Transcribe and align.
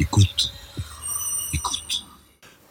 Écoute. 0.00 0.50
Écoute. 1.52 2.06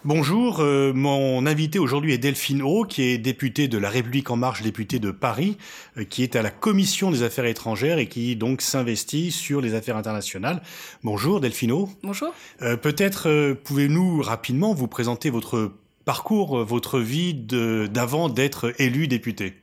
Bonjour, 0.04 0.62
euh, 0.62 0.94
mon 0.94 1.46
invité 1.46 1.78
aujourd'hui 1.78 2.12
est 2.12 2.18
Delphine 2.18 2.64
O, 2.64 2.86
qui 2.86 3.04
est 3.04 3.20
députée 3.20 3.68
de 3.68 3.78
La 3.78 3.92
République 3.92 4.32
En 4.32 4.36
Marche, 4.36 4.64
députée 4.64 4.98
de 4.98 5.12
Paris, 5.12 5.56
euh, 6.00 6.06
qui 6.06 6.24
est 6.24 6.36
à 6.36 6.42
la 6.42 6.50
Commission 6.50 7.12
des 7.12 7.22
Affaires 7.22 7.46
étrangères 7.46 8.00
et 8.00 8.08
qui 8.08 8.36
donc 8.36 8.64
s'investit 8.64 9.30
sur 9.30 9.62
les 9.62 9.76
affaires 9.76 9.96
internationales. 9.96 10.64
Bonjour 11.04 11.40
Delphine 11.40 11.72
O. 11.72 11.90
Bonjour. 12.02 12.34
Euh, 12.64 12.78
Peut-être 12.78 13.54
pouvez-nous 13.64 14.24
rapidement 14.24 14.74
vous 14.74 14.88
présenter 14.88 15.30
votre 15.30 15.74
parcours, 16.06 16.66
votre 16.66 17.00
vie 17.00 17.36
d'avant 17.36 18.30
d'être 18.30 18.74
élu 18.82 19.08
député 19.08 19.54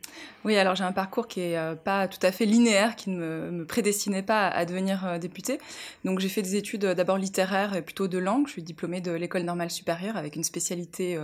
oui, 0.47 0.57
alors 0.57 0.77
j'ai 0.77 0.85
un 0.85 0.93
parcours 0.93 1.27
qui 1.27 1.41
est 1.41 1.59
euh, 1.59 1.75
pas 1.75 2.07
tout 2.07 2.25
à 2.25 2.31
fait 2.31 2.45
linéaire, 2.45 2.95
qui 2.95 3.11
ne 3.11 3.51
me, 3.51 3.67
prédestinait 3.67 4.23
pas 4.23 4.47
à, 4.47 4.65
devenir 4.65 5.05
euh, 5.05 5.19
député. 5.19 5.59
Donc 6.05 6.21
j'ai 6.21 6.29
fait 6.29 6.41
des 6.41 6.55
études 6.55 6.85
euh, 6.85 6.95
d'abord 6.95 7.19
littéraires 7.19 7.75
et 7.75 7.83
plutôt 7.83 8.07
de 8.07 8.17
langue. 8.17 8.47
Je 8.47 8.53
suis 8.53 8.63
diplômée 8.63 9.01
de 9.01 9.11
l'école 9.11 9.43
normale 9.43 9.73
supérieure 9.73 10.17
avec 10.17 10.37
une 10.37 10.45
spécialité 10.45 11.19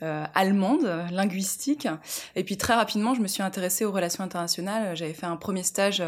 allemande, 0.00 0.84
linguistique. 1.12 1.86
Et 2.34 2.42
puis 2.42 2.56
très 2.56 2.74
rapidement, 2.74 3.14
je 3.14 3.20
me 3.20 3.28
suis 3.28 3.44
intéressée 3.44 3.84
aux 3.84 3.92
relations 3.92 4.24
internationales. 4.24 4.96
J'avais 4.96 5.12
fait 5.12 5.26
un 5.26 5.36
premier 5.36 5.62
stage 5.62 6.02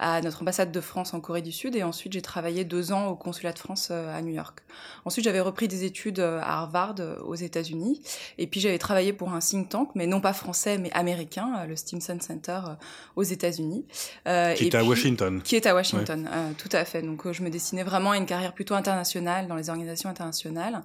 à 0.00 0.20
notre 0.20 0.42
ambassade 0.42 0.72
de 0.72 0.80
France 0.80 1.14
en 1.14 1.20
Corée 1.20 1.42
du 1.42 1.52
Sud 1.52 1.76
et 1.76 1.84
ensuite 1.84 2.12
j'ai 2.12 2.22
travaillé 2.22 2.64
deux 2.64 2.90
ans 2.90 3.06
au 3.06 3.14
consulat 3.14 3.52
de 3.52 3.58
France 3.58 3.92
à 3.92 4.20
New 4.22 4.32
York. 4.32 4.60
Ensuite 5.04 5.24
j'avais 5.24 5.40
repris 5.40 5.68
des 5.68 5.84
études 5.84 6.18
à 6.18 6.58
Harvard 6.58 6.96
aux 7.24 7.36
États-Unis 7.36 8.02
et 8.38 8.48
puis 8.48 8.60
j'avais 8.60 8.78
travaillé 8.78 9.12
pour 9.12 9.32
un 9.32 9.38
think 9.38 9.68
tank, 9.68 9.90
mais 9.94 10.06
non 10.06 10.20
pas 10.20 10.32
français 10.32 10.78
mais 10.78 10.90
américain, 10.92 11.64
le 11.66 11.76
Stimson 12.08 12.18
Center 12.20 12.60
euh, 12.66 12.74
aux 13.16 13.22
États-Unis. 13.22 13.84
Euh, 14.26 14.54
qui 14.54 14.66
est 14.66 14.74
à 14.74 14.84
Washington. 14.84 15.42
Qui 15.42 15.56
est 15.56 15.66
à 15.66 15.74
Washington, 15.74 16.28
euh, 16.32 16.50
tout 16.56 16.68
à 16.72 16.84
fait. 16.84 17.02
Donc 17.02 17.30
je 17.30 17.42
me 17.42 17.50
dessinais 17.50 17.82
vraiment 17.82 18.12
à 18.12 18.16
une 18.16 18.26
carrière 18.26 18.54
plutôt 18.54 18.74
internationale 18.74 19.46
dans 19.46 19.56
les 19.56 19.70
organisations 19.70 20.08
internationales. 20.08 20.82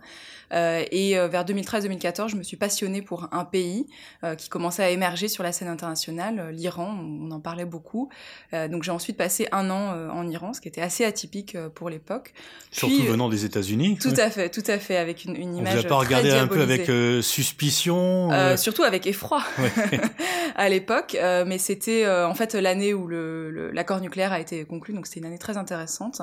et 0.51 1.16
vers 1.29 1.45
2013-2014, 1.45 2.29
je 2.29 2.35
me 2.35 2.44
suis 2.44 2.57
passionnée 2.57 3.01
pour 3.01 3.27
un 3.31 3.45
pays 3.45 3.88
qui 4.38 4.49
commençait 4.49 4.83
à 4.83 4.89
émerger 4.89 5.27
sur 5.27 5.44
la 5.44 5.51
scène 5.51 5.67
internationale, 5.67 6.49
l'Iran. 6.51 6.95
On 6.99 7.31
en 7.31 7.39
parlait 7.39 7.66
beaucoup. 7.66 8.09
donc 8.53 8.83
j'ai 8.83 8.91
ensuite 8.91 9.17
passé 9.17 9.47
un 9.51 9.69
an 9.69 10.11
en 10.11 10.27
Iran, 10.27 10.53
ce 10.53 10.61
qui 10.61 10.67
était 10.67 10.81
assez 10.81 11.05
atypique 11.05 11.57
pour 11.75 11.89
l'époque. 11.89 12.33
Surtout 12.71 13.03
venant 13.03 13.29
des 13.29 13.45
États-Unis. 13.45 13.97
Tout 13.99 14.13
à 14.17 14.29
fait, 14.29 14.49
tout 14.49 14.63
à 14.67 14.77
fait, 14.77 14.97
avec 14.97 15.25
une, 15.25 15.35
une 15.35 15.55
image. 15.55 15.73
On 15.73 15.79
vous 15.79 15.85
a 15.85 15.89
pas 15.89 15.97
regardé 15.97 16.31
un 16.31 16.47
peu 16.47 16.61
avec 16.61 16.89
suspicion 17.23 18.29
Surtout 18.57 18.83
avec 18.83 19.07
effroi 19.07 19.44
à 20.55 20.69
l'époque. 20.69 21.12
Euh, 21.16 21.44
mais 21.45 21.58
c'était 21.58 22.06
euh, 22.06 22.28
en 22.28 22.33
fait 22.33 22.53
l'année 22.56 22.94
où 22.94 23.08
l'accord 23.08 24.02
nucléaire 24.02 24.31
a 24.31 24.39
été 24.39 24.66
conclu, 24.66 24.94
donc 24.94 25.08
c'était 25.08 25.19
une 25.19 25.25
année 25.25 25.38
très 25.38 25.58
intéressante. 25.58 26.22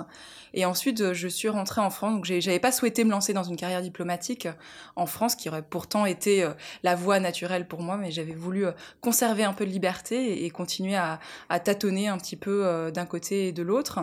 Et 0.54 0.64
ensuite, 0.64 1.00
euh, 1.00 1.14
je 1.14 1.28
suis 1.28 1.48
rentrée 1.48 1.80
en 1.80 1.90
France, 1.90 2.14
donc 2.14 2.24
j'avais 2.24 2.58
pas 2.58 2.72
souhaité 2.72 3.04
me 3.04 3.10
lancer 3.10 3.32
dans 3.32 3.42
une 3.42 3.56
carrière 3.56 3.82
diplomatique 3.82 4.48
en 4.96 5.06
France, 5.06 5.34
qui 5.34 5.48
aurait 5.48 5.62
pourtant 5.62 6.06
été 6.06 6.46
la 6.82 6.94
voie 6.94 7.20
naturelle 7.20 7.66
pour 7.66 7.82
moi, 7.82 7.96
mais 7.96 8.10
j'avais 8.10 8.34
voulu 8.34 8.64
conserver 9.00 9.44
un 9.44 9.52
peu 9.52 9.64
de 9.64 9.70
liberté 9.70 10.44
et, 10.44 10.50
continuer 10.50 10.96
à, 10.96 11.20
à, 11.48 11.60
tâtonner 11.60 12.08
un 12.08 12.18
petit 12.18 12.36
peu 12.36 12.90
d'un 12.92 13.06
côté 13.06 13.48
et 13.48 13.52
de 13.52 13.62
l'autre. 13.62 14.00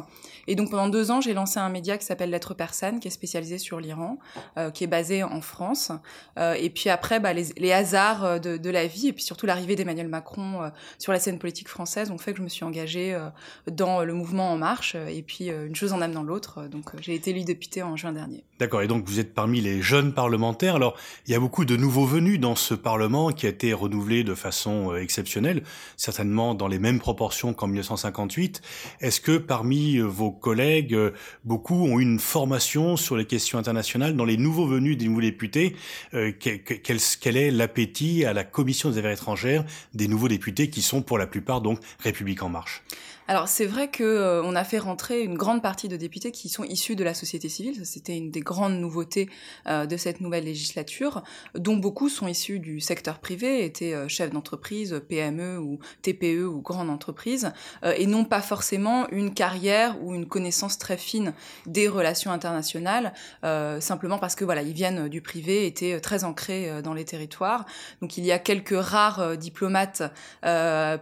Et 0.47 0.55
donc 0.55 0.71
pendant 0.71 0.87
deux 0.87 1.11
ans, 1.11 1.21
j'ai 1.21 1.33
lancé 1.33 1.59
un 1.59 1.69
média 1.69 1.97
qui 1.97 2.05
s'appelle 2.05 2.29
Lettre 2.29 2.53
Persane, 2.53 2.99
qui 2.99 3.07
est 3.07 3.11
spécialisé 3.11 3.57
sur 3.57 3.79
l'Iran, 3.79 4.17
qui 4.73 4.83
est 4.83 4.87
basé 4.87 5.23
en 5.23 5.41
France. 5.41 5.91
et 6.37 6.69
puis 6.69 6.89
après, 6.89 7.19
bah, 7.19 7.33
les, 7.33 7.47
les 7.57 7.73
hasards 7.73 8.39
de, 8.39 8.57
de, 8.57 8.69
la 8.69 8.87
vie, 8.87 9.09
et 9.09 9.13
puis 9.13 9.23
surtout 9.23 9.45
l'arrivée 9.45 9.75
d'Emmanuel 9.75 10.07
Macron 10.07 10.71
sur 10.97 11.11
la 11.11 11.19
scène 11.19 11.39
politique 11.39 11.67
française 11.67 12.11
ont 12.11 12.17
fait 12.17 12.31
que 12.31 12.39
je 12.39 12.43
me 12.43 12.49
suis 12.49 12.63
engagée 12.63 13.13
euh, 13.13 13.29
dans 13.71 14.03
le 14.03 14.13
mouvement 14.13 14.51
En 14.51 14.57
Marche. 14.57 14.93
Euh, 14.95 15.07
et 15.07 15.21
puis, 15.21 15.49
euh, 15.49 15.67
une 15.67 15.75
chose 15.75 15.93
en 15.93 16.01
amenant 16.01 16.23
l'autre. 16.23 16.67
Donc, 16.67 16.85
j'ai 17.01 17.15
été 17.15 17.31
élue 17.31 17.43
députée 17.43 17.83
en 17.83 17.95
juin 17.95 18.11
dernier. 18.11 18.43
D'accord. 18.59 18.81
Et 18.81 18.87
donc, 18.87 19.05
vous 19.05 19.19
êtes 19.19 19.33
parmi 19.33 19.61
les 19.61 19.81
jeunes 19.81 20.13
parlementaires. 20.13 20.75
Alors, 20.75 20.95
il 21.25 21.31
y 21.31 21.35
a 21.35 21.39
beaucoup 21.39 21.65
de 21.65 21.75
nouveaux 21.75 22.05
venus 22.05 22.39
dans 22.39 22.55
ce 22.55 22.73
Parlement 22.73 23.31
qui 23.31 23.45
a 23.45 23.49
été 23.49 23.73
renouvelé 23.73 24.23
de 24.23 24.33
façon 24.33 24.95
exceptionnelle, 24.95 25.63
certainement 25.95 26.55
dans 26.55 26.67
les 26.67 26.79
mêmes 26.79 26.99
proportions 26.99 27.53
qu'en 27.53 27.67
1958. 27.67 28.61
Est-ce 29.01 29.21
que 29.21 29.37
parmi 29.37 29.99
vos 29.99 30.31
collègues, 30.31 30.97
beaucoup 31.43 31.85
ont 31.85 31.99
une 31.99 32.19
formation 32.19 32.97
sur 32.97 33.15
les 33.15 33.25
questions 33.25 33.59
internationales 33.59 34.15
dans 34.15 34.25
les 34.25 34.37
nouveaux 34.37 34.67
venus 34.67 34.97
des 34.97 35.07
nouveaux 35.07 35.21
députés? 35.21 35.75
Quel, 36.11 36.61
quel, 37.21 37.37
est 37.37 37.51
l'appétit 37.51 38.25
à 38.25 38.33
la 38.33 38.43
Commission 38.43 38.89
des 38.89 38.97
affaires 38.97 39.11
étrangères 39.11 39.65
des 39.93 40.07
nouveaux 40.07 40.27
députés? 40.27 40.56
Qui 40.65 40.81
sont 40.81 41.01
pour 41.01 41.17
la 41.17 41.27
plupart 41.27 41.61
donc 41.61 41.79
République 41.99 42.41
en 42.43 42.49
marche. 42.49 42.83
Alors 43.29 43.49
c'est 43.49 43.65
vrai 43.65 43.89
que 43.89 44.03
euh, 44.03 44.41
on 44.43 44.55
a 44.55 44.63
fait 44.63 44.79
rentrer 44.79 45.21
une 45.21 45.35
grande 45.35 45.61
partie 45.61 45.89
de 45.89 45.97
députés 45.97 46.31
qui 46.31 46.47
sont 46.47 46.63
issus 46.63 46.95
de 46.95 47.03
la 47.03 47.13
société 47.13 47.49
civile. 47.49 47.85
C'était 47.85 48.15
une 48.15 48.31
des 48.31 48.39
grandes 48.39 48.79
nouveautés 48.79 49.29
euh, 49.67 49.85
de 49.85 49.97
cette 49.97 50.21
nouvelle 50.21 50.45
législature, 50.45 51.23
dont 51.53 51.75
beaucoup 51.75 52.07
sont 52.07 52.27
issus 52.27 52.59
du 52.59 52.79
secteur 52.79 53.19
privé, 53.19 53.65
étaient 53.65 53.93
euh, 53.93 54.07
chefs 54.07 54.29
d'entreprise, 54.29 55.01
PME 55.09 55.59
ou 55.59 55.79
TPE 56.03 56.45
ou 56.45 56.61
grandes 56.61 56.89
entreprises, 56.89 57.51
et 57.83 58.05
n'ont 58.05 58.25
pas 58.25 58.41
forcément 58.41 59.09
une 59.09 59.33
carrière 59.33 60.01
ou 60.01 60.13
une 60.13 60.25
connaissance 60.25 60.77
très 60.77 60.97
fine 60.97 61.33
des 61.65 61.87
relations 61.87 62.31
internationales, 62.31 63.13
simplement 63.79 64.17
parce 64.17 64.35
que 64.35 64.45
voilà 64.45 64.61
ils 64.61 64.73
viennent 64.73 65.07
du 65.07 65.21
privé, 65.21 65.65
étaient 65.65 65.99
très 65.99 66.23
ancrés 66.23 66.81
dans 66.81 66.93
les 66.93 67.05
territoires. 67.05 67.65
Donc 68.01 68.17
il 68.17 68.25
y 68.25 68.31
a 68.31 68.39
quelques 68.39 68.75
rares 68.77 69.37
diplomates 69.37 70.03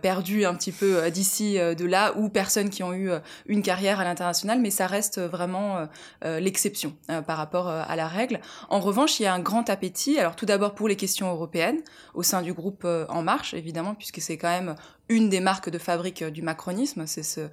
perdus 0.02 0.46
un 0.46 0.56
petit 0.56 0.72
peu 0.72 1.10
d'ici 1.12 1.58
de 1.58 1.86
là 1.86 2.14
ou 2.18 2.30
personnes 2.30 2.70
qui 2.70 2.84
ont 2.84 2.94
eu 2.94 3.10
euh, 3.10 3.20
une 3.48 3.62
carrière 3.62 4.00
à 4.00 4.04
l'international, 4.04 4.60
mais 4.60 4.70
ça 4.70 4.88
reste 4.88 5.20
vraiment 5.20 5.88
euh, 6.24 6.40
l'exception 6.40 6.96
euh, 7.10 7.22
par 7.22 7.38
rapport 7.38 7.68
à 7.68 7.96
la 7.96 8.08
règle. 8.08 8.40
En 8.70 8.80
revanche, 8.80 9.20
il 9.20 9.24
y 9.24 9.26
a 9.26 9.34
un 9.34 9.40
grand 9.40 9.70
appétit, 9.70 10.20
alors 10.20 10.36
tout 10.36 10.46
d'abord 10.46 10.76
pour 10.76 10.88
les 10.88 10.96
questions 10.96 11.30
européennes, 11.30 11.82
au 12.14 12.24
sein 12.24 12.42
du 12.42 12.54
groupe 12.54 12.86
En 13.10 13.22
Marche, 13.22 13.54
évidemment, 13.54 13.96
puisque 13.96 14.22
c'est 14.22 14.38
quand 14.38 14.50
même 14.50 14.76
une 15.10 15.30
des 15.30 15.40
marques 15.40 15.70
de 15.70 15.78
fabrique 15.78 16.24
du 16.24 16.42
macronisme, 16.42 17.06
c'est 17.06 17.24
ce, 17.24 17.50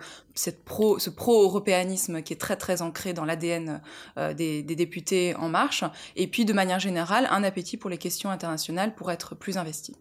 pro, 0.64 0.98
ce 0.98 1.10
pro-européanisme 1.10 2.22
qui 2.22 2.32
est 2.32 2.40
très 2.40 2.56
très 2.56 2.82
ancré 2.82 3.12
dans 3.12 3.24
l'ADN 3.24 3.82
des, 4.16 4.62
des, 4.62 4.76
députés 4.76 5.34
En 5.36 5.48
Marche, 5.48 5.84
et 6.16 6.26
puis 6.26 6.44
de 6.44 6.52
manière 6.52 6.80
générale, 6.80 7.28
un 7.30 7.44
appétit 7.44 7.76
pour 7.76 7.90
les 7.90 7.98
questions 7.98 8.30
internationales 8.30 8.94
pour 8.94 9.10
être 9.10 9.34
plus 9.34 9.58
investi. 9.58 9.96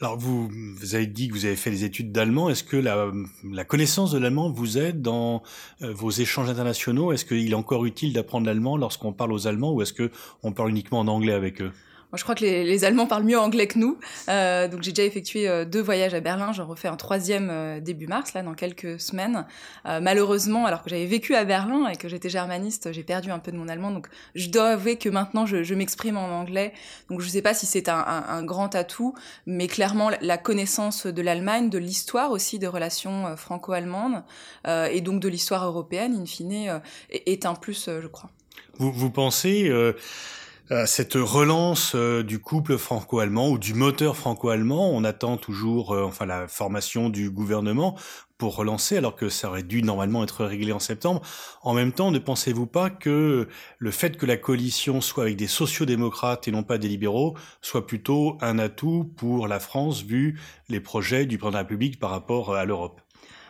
Alors 0.00 0.16
vous, 0.16 0.50
avez 0.92 1.06
dit 1.06 1.28
que 1.28 1.34
vous 1.34 1.44
avez 1.44 1.56
fait 1.56 1.70
des 1.70 1.84
études 1.84 2.10
d'allemand. 2.10 2.48
Est-ce 2.48 2.64
que 2.64 2.76
la, 2.76 3.10
la, 3.44 3.64
connaissance 3.64 4.12
de 4.12 4.18
l'allemand 4.18 4.50
vous 4.50 4.78
aide 4.78 5.02
dans 5.02 5.42
euh, 5.82 5.92
vos 5.92 6.10
échanges 6.10 6.48
internationaux? 6.48 7.12
Est-ce 7.12 7.26
qu'il 7.26 7.50
est 7.50 7.54
encore 7.54 7.84
utile 7.84 8.12
d'apprendre 8.12 8.46
l'allemand 8.46 8.76
lorsqu'on 8.76 9.12
parle 9.12 9.32
aux 9.32 9.46
Allemands 9.46 9.72
ou 9.72 9.82
est-ce 9.82 9.92
que 9.92 10.10
on 10.42 10.52
parle 10.52 10.70
uniquement 10.70 11.00
en 11.00 11.08
anglais 11.08 11.34
avec 11.34 11.60
eux? 11.60 11.72
Moi, 12.10 12.18
je 12.18 12.24
crois 12.24 12.34
que 12.34 12.40
les, 12.40 12.64
les, 12.64 12.84
Allemands 12.84 13.06
parlent 13.06 13.22
mieux 13.22 13.38
anglais 13.38 13.68
que 13.68 13.78
nous. 13.78 13.96
Euh, 14.28 14.66
donc, 14.66 14.82
j'ai 14.82 14.90
déjà 14.90 15.06
effectué 15.06 15.48
euh, 15.48 15.64
deux 15.64 15.80
voyages 15.80 16.12
à 16.12 16.18
Berlin. 16.18 16.52
J'en 16.52 16.66
refais 16.66 16.88
un 16.88 16.96
troisième 16.96 17.48
euh, 17.50 17.80
début 17.80 18.08
mars, 18.08 18.34
là, 18.34 18.42
dans 18.42 18.54
quelques 18.54 18.98
semaines. 18.98 19.46
Euh, 19.86 20.00
malheureusement, 20.00 20.66
alors 20.66 20.82
que 20.82 20.90
j'avais 20.90 21.06
vécu 21.06 21.36
à 21.36 21.44
Berlin 21.44 21.86
et 21.86 21.94
que 21.94 22.08
j'étais 22.08 22.28
germaniste, 22.28 22.90
j'ai 22.90 23.04
perdu 23.04 23.30
un 23.30 23.38
peu 23.38 23.52
de 23.52 23.56
mon 23.56 23.68
allemand. 23.68 23.92
Donc, 23.92 24.08
je 24.34 24.48
dois 24.48 24.70
avouer 24.70 24.96
que 24.96 25.08
maintenant, 25.08 25.46
je, 25.46 25.62
je 25.62 25.74
m'exprime 25.76 26.16
en 26.16 26.40
anglais. 26.40 26.72
Donc, 27.10 27.20
je 27.20 27.26
ne 27.26 27.30
sais 27.30 27.42
pas 27.42 27.54
si 27.54 27.66
c'est 27.66 27.88
un, 27.88 27.98
un, 27.98 28.24
un, 28.28 28.42
grand 28.42 28.74
atout, 28.74 29.14
mais 29.46 29.68
clairement, 29.68 30.10
la 30.20 30.36
connaissance 30.36 31.06
de 31.06 31.22
l'Allemagne, 31.22 31.70
de 31.70 31.78
l'histoire 31.78 32.32
aussi 32.32 32.58
des 32.58 32.66
relations 32.66 33.36
franco-allemandes 33.36 34.24
et 34.66 35.00
donc 35.00 35.20
de 35.20 35.28
l'histoire 35.28 35.64
européenne, 35.64 36.14
in 36.20 36.26
fine, 36.26 36.52
est, 36.52 36.70
est 37.10 37.46
un 37.46 37.54
plus, 37.54 37.88
je 37.88 38.06
crois. 38.06 38.30
Vous, 38.78 38.90
vous 38.92 39.10
pensez 39.10 39.70
cette 40.86 41.14
relance 41.14 41.96
euh, 41.96 42.22
du 42.22 42.38
couple 42.38 42.78
franco-allemand 42.78 43.48
ou 43.50 43.58
du 43.58 43.74
moteur 43.74 44.16
franco-allemand. 44.16 44.90
On 44.92 45.02
attend 45.02 45.36
toujours 45.36 45.92
euh, 45.92 46.04
enfin 46.04 46.26
la 46.26 46.46
formation 46.46 47.08
du 47.08 47.28
gouvernement 47.28 47.96
pour 48.38 48.54
relancer, 48.54 48.96
alors 48.96 49.16
que 49.16 49.28
ça 49.28 49.48
aurait 49.48 49.64
dû 49.64 49.82
normalement 49.82 50.22
être 50.22 50.44
réglé 50.44 50.72
en 50.72 50.78
septembre. 50.78 51.22
En 51.62 51.74
même 51.74 51.92
temps, 51.92 52.12
ne 52.12 52.20
pensez-vous 52.20 52.66
pas 52.66 52.88
que 52.88 53.48
le 53.78 53.90
fait 53.90 54.16
que 54.16 54.26
la 54.26 54.36
coalition 54.36 55.00
soit 55.00 55.24
avec 55.24 55.36
des 55.36 55.48
sociodémocrates 55.48 56.46
et 56.46 56.52
non 56.52 56.62
pas 56.62 56.78
des 56.78 56.88
libéraux 56.88 57.36
soit 57.62 57.86
plutôt 57.86 58.38
un 58.40 58.58
atout 58.60 59.12
pour 59.16 59.48
la 59.48 59.58
France 59.58 60.02
vu 60.02 60.40
les 60.68 60.80
projets 60.80 61.26
du 61.26 61.36
président 61.36 61.50
de 61.50 61.54
la 61.54 61.62
République 61.62 61.98
par 61.98 62.10
rapport 62.10 62.54
à 62.54 62.64
l'Europe? 62.64 63.00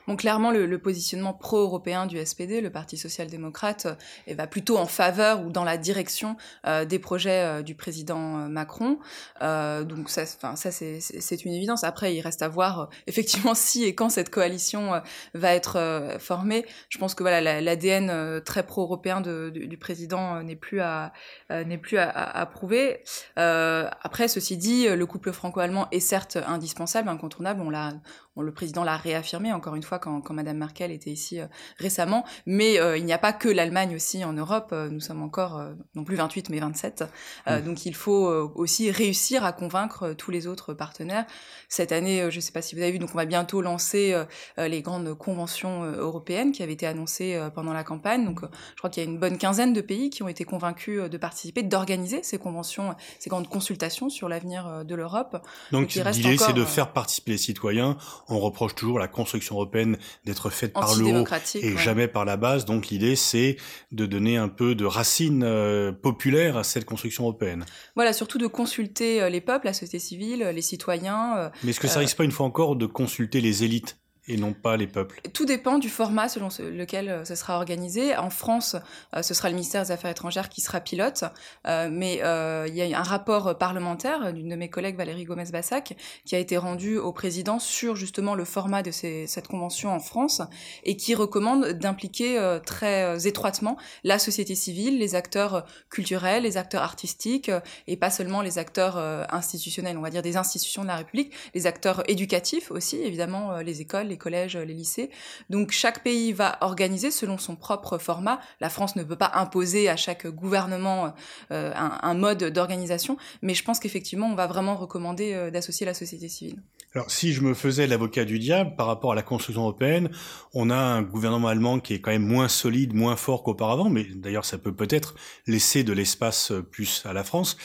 Bon, 0.07 0.17
clairement, 0.17 0.51
le, 0.51 0.67
le 0.67 0.79
positionnement 0.79 1.35
pro-européen 1.35 2.07
du 2.07 2.25
SPD, 2.25 2.61
le 2.61 2.71
Parti 2.71 2.97
social-démocrate, 2.97 3.87
euh, 3.87 4.35
va 4.35 4.47
plutôt 4.47 4.79
en 4.79 4.87
faveur 4.87 5.45
ou 5.45 5.51
dans 5.51 5.65
la 5.65 5.77
direction 5.77 6.37
euh, 6.67 6.85
des 6.85 6.99
projets 6.99 7.45
euh, 7.45 7.63
du 7.63 7.75
président 7.75 8.39
euh, 8.39 8.49
Macron. 8.49 8.99
Euh, 9.43 9.85
donc 9.85 10.11
ça, 10.11 10.27
ça 10.27 10.71
c'est 10.71 11.45
une 11.45 11.53
évidence. 11.53 11.85
Après, 11.85 12.15
il 12.15 12.21
reste 12.21 12.43
à 12.43 12.49
voir 12.49 12.89
effectivement 13.07 13.55
si 13.55 13.85
et 13.85 13.95
quand 13.95 14.09
cette 14.09 14.31
coalition 14.31 15.01
va 15.35 15.55
être 15.55 16.17
formée. 16.19 16.67
Je 16.89 16.99
pense 16.99 17.15
que 17.15 17.23
voilà, 17.23 17.61
l'ADN 17.61 18.41
très 18.43 18.65
pro-européen 18.65 19.21
du 19.21 19.79
président 19.79 20.43
n'est 20.43 20.57
plus 20.57 20.81
à 20.81 21.13
n'est 21.51 21.79
plus 21.79 21.99
à, 21.99 22.09
à, 22.09 22.41
à 22.41 22.47
prouver. 22.47 23.03
après, 23.37 24.29
ceci 24.29 24.57
dit, 24.57 24.89
le 24.89 25.07
couple 25.07 25.33
franco-allemand 25.33 25.89
est 25.91 26.01
certes 26.01 26.39
indispensable, 26.47 27.09
incontournable. 27.09 27.61
On 27.61 27.71
l'a, 27.71 27.93
le 28.37 28.53
président 28.53 28.85
l'a 28.85 28.97
réaffirmé 28.97 29.53
encore 29.53 29.75
une 29.75 29.83
fois 29.83 29.99
quand, 29.99 30.21
quand 30.21 30.35
Madame 30.35 30.57
Merkel 30.59 30.91
était 30.91 31.11
ici 31.11 31.41
récemment. 31.79 32.25
Mais 32.47 32.75
il 32.97 33.05
n'y 33.05 33.13
a 33.13 33.19
pas 33.19 33.33
que 33.33 33.49
l'Allemagne 33.49 33.95
aussi 33.95 34.25
en 34.25 34.33
Europe. 34.33 34.75
Nous 34.91 35.01
sommes 35.01 35.23
encore 35.23 35.63
non 35.95 36.05
plus 36.05 36.17
28 36.17 36.51
mais 36.51 36.61
27. 36.61 37.05
Mmh. 37.47 37.61
Donc 37.61 37.87
il 37.87 37.95
faut 37.95 38.29
aussi 38.55 38.91
réussir 38.91 39.45
à 39.45 39.53
convaincre 39.53 40.15
tous 40.15 40.31
les 40.31 40.47
autres 40.47 40.75
partenaires. 40.75 41.27
Cette 41.69 41.93
année, 41.93 42.31
je 42.31 42.37
ne 42.37 42.41
sais 42.41 42.53
pas 42.53 42.63
si 42.63 42.75
vous 42.75 42.81
avez 42.83 42.93
vu, 42.93 42.99
donc 42.99 43.11
on 43.13 43.19
va 43.19 43.27
bientôt 43.27 43.61
lancer 43.61 44.19
les 44.57 44.81
grandes 44.81 45.15
conventions 45.15 45.85
européennes 45.85 46.53
qui 46.53 46.63
avaient 46.63 46.73
été 46.73 46.87
annoncées 46.87 47.39
pendant 47.55 47.73
la 47.73 47.85
campagne. 47.85 48.25
Donc 48.25 48.41
je 48.43 48.77
crois 48.79 48.91
qu'il 48.91 49.03
y 49.03 49.07
a 49.07 49.11
une 49.11 49.19
bonne 49.19 49.39
quinzaine 49.39 49.73
de 49.73 49.81
pays 49.81 50.09
qui 50.09 50.23
ont 50.23 50.29
été 50.29 50.45
convaincus 50.45 51.03
de 51.11 51.19
participer, 51.19 51.63
d'organiser 51.63 52.23
ces 52.23 52.39
conventions, 52.39 52.95
ces 53.19 53.29
grandes 53.29 53.49
consultations 53.49 54.09
sur 54.09 54.29
l'avenir 54.29 54.85
de 54.85 54.95
l'Europe. 54.95 55.37
Donc 55.73 55.93
l'idée, 55.95 56.39
c'est 56.39 56.53
de 56.53 56.65
faire 56.65 56.93
participer 56.93 57.33
les 57.33 57.39
citoyens. 57.39 57.99
On 58.31 58.39
reproche 58.39 58.75
toujours 58.75 58.99
la 58.99 59.09
construction 59.09 59.57
européenne 59.57 59.99
d'être 60.25 60.51
faite 60.51 60.73
par 60.73 60.95
le 60.95 61.05
haut 61.07 61.27
et 61.57 61.77
jamais 61.77 62.09
par 62.09 62.25
la 62.25 62.37
base. 62.37 62.65
Donc 62.65 62.89
l'idée, 62.89 63.17
c'est 63.17 63.57
de 63.93 64.07
donner 64.07 64.37
un 64.37 64.49
peu 64.49 64.75
de 64.75 64.85
racines 64.85 65.43
euh, 65.43 65.93
populaires 65.93 66.57
à 66.57 66.65
cette 66.65 66.85
construction 66.85 67.25
européenne. 67.25 67.65
Voilà, 67.97 68.13
surtout 68.13 68.39
de 68.39 68.47
consulter 68.47 69.21
euh, 69.21 69.29
les 69.29 69.41
peuples, 69.41 69.67
la 69.67 69.73
société 69.73 69.99
civile, 69.99 70.51
les 70.55 70.63
citoyens. 70.63 71.37
Euh, 71.37 71.51
Mais 71.65 71.71
est-ce 71.71 71.81
que 71.81 71.89
ça 71.89 71.99
risque 71.99 72.17
pas 72.17 72.25
une 72.25 72.33
fois 72.33 72.47
encore 72.47 72.77
de 72.77 72.87
consulter 72.87 73.41
les 73.41 73.65
élites? 73.65 73.99
Et 74.31 74.37
non 74.37 74.53
pas 74.53 74.77
les 74.77 74.87
peuples 74.87 75.21
Tout 75.35 75.45
dépend 75.45 75.79
du 75.79 75.89
format 75.89 76.29
selon 76.29 76.49
lequel 76.61 77.09
euh, 77.09 77.25
ce 77.25 77.35
sera 77.35 77.57
organisé. 77.57 78.17
En 78.17 78.31
France, 78.31 78.77
euh, 79.17 79.23
ce 79.23 79.35
sera 79.35 79.49
le 79.49 79.55
ministère 79.55 79.83
des 79.83 79.91
Affaires 79.91 80.11
étrangères 80.11 80.49
qui 80.49 80.61
sera 80.61 80.81
pilote, 80.81 81.25
euh, 81.67 81.89
mais 81.91 82.21
il 82.69 82.75
y 82.75 82.95
a 82.95 82.99
un 82.99 83.03
rapport 83.03 83.59
parlementaire 83.59 84.33
d'une 84.33 84.49
de 84.49 84.57
mes 84.57 84.69
collègues, 84.69 84.97
Valérie 84.97 85.25
Gomez-Bassac, 85.25 85.97
qui 86.25 86.37
a 86.37 86.39
été 86.39 86.57
rendu 86.57 86.99
au 86.99 87.13
président 87.13 87.59
sur 87.59 87.97
justement 87.97 88.35
le 88.35 88.45
format 88.45 88.83
de 88.83 88.91
cette 88.91 89.49
convention 89.49 89.91
en 89.91 90.01
France 90.01 90.43
et 90.85 90.97
qui 90.97 91.15
recommande 91.15 91.67
d'impliquer 91.73 92.59
très 92.65 93.27
étroitement 93.27 93.77
la 94.05 94.19
société 94.19 94.55
civile, 94.55 94.99
les 94.99 95.15
acteurs 95.15 95.65
culturels, 95.91 96.45
les 96.45 96.57
acteurs 96.57 96.83
artistiques 96.83 97.51
et 97.87 97.97
pas 97.97 98.11
seulement 98.11 98.43
les 98.43 98.59
acteurs 98.59 98.97
institutionnels, 99.33 99.97
on 99.97 100.03
va 100.03 100.11
dire 100.11 100.23
des 100.23 100.37
institutions 100.37 100.83
de 100.83 100.89
la 100.89 100.97
République, 100.97 101.33
les 101.55 101.67
acteurs 101.67 102.03
éducatifs 102.09 102.71
aussi, 102.71 102.97
évidemment 103.03 103.59
les 103.59 103.81
écoles, 103.81 104.09
les 104.09 104.19
collèges, 104.21 104.57
les 104.57 104.75
lycées. 104.75 105.11
Donc 105.49 105.73
chaque 105.73 106.05
pays 106.05 106.33
va 106.33 106.59
organiser 106.61 107.11
selon 107.11 107.39
son 107.39 107.57
propre 107.57 107.99
format. 107.99 108.41
La 108.61 108.69
France 108.69 108.95
ne 108.95 109.03
peut 109.03 109.17
pas 109.17 109.33
imposer 109.35 109.89
à 109.89 109.97
chaque 109.97 110.27
gouvernement 110.29 111.15
euh, 111.51 111.73
un, 111.75 112.15
mode 112.15 112.45
d'organisation, 112.45 113.17
mais 113.43 113.55
je 113.55 113.65
pense 113.65 113.81
qu'effectivement, 113.81 114.29
on 114.29 114.35
va 114.35 114.47
vraiment 114.47 114.77
recommander 114.77 115.33
euh, 115.33 115.51
d'associer 115.51 115.87
la 115.87 115.95
société 115.95 116.29
civile. 116.29 116.63
Alors, 116.95 117.11
si 117.11 117.33
je 117.33 117.43
me 117.43 117.55
faisais 117.55 117.87
l'avocat 117.87 118.25
du 118.25 118.41
diable 118.41 118.75
par 118.77 118.87
rapport 118.87 119.13
à 119.13 119.15
la 119.15 119.23
construction 119.23 119.63
européenne, 119.63 120.11
on 120.55 120.71
a 120.71 120.77
un 120.77 121.03
gouvernement 121.03 121.47
allemand 121.47 121.79
qui 121.79 121.95
est 121.95 122.01
quand 122.01 122.11
même 122.11 122.27
moins 122.27 122.49
solide, 122.49 122.95
moins 122.95 123.15
fort 123.15 123.45
qu'auparavant, 123.45 123.89
mais 123.89 124.05
d'ailleurs, 124.05 124.45
ça 124.45 124.59
peut 124.59 124.75
peut-être 124.75 125.15
laisser 125.47 125.85
de 125.85 125.93
l'espace 125.93 126.51
euh, 126.51 126.63
plus 126.63 127.03
à 127.07 127.13
la 127.13 127.23
France. 127.23 127.57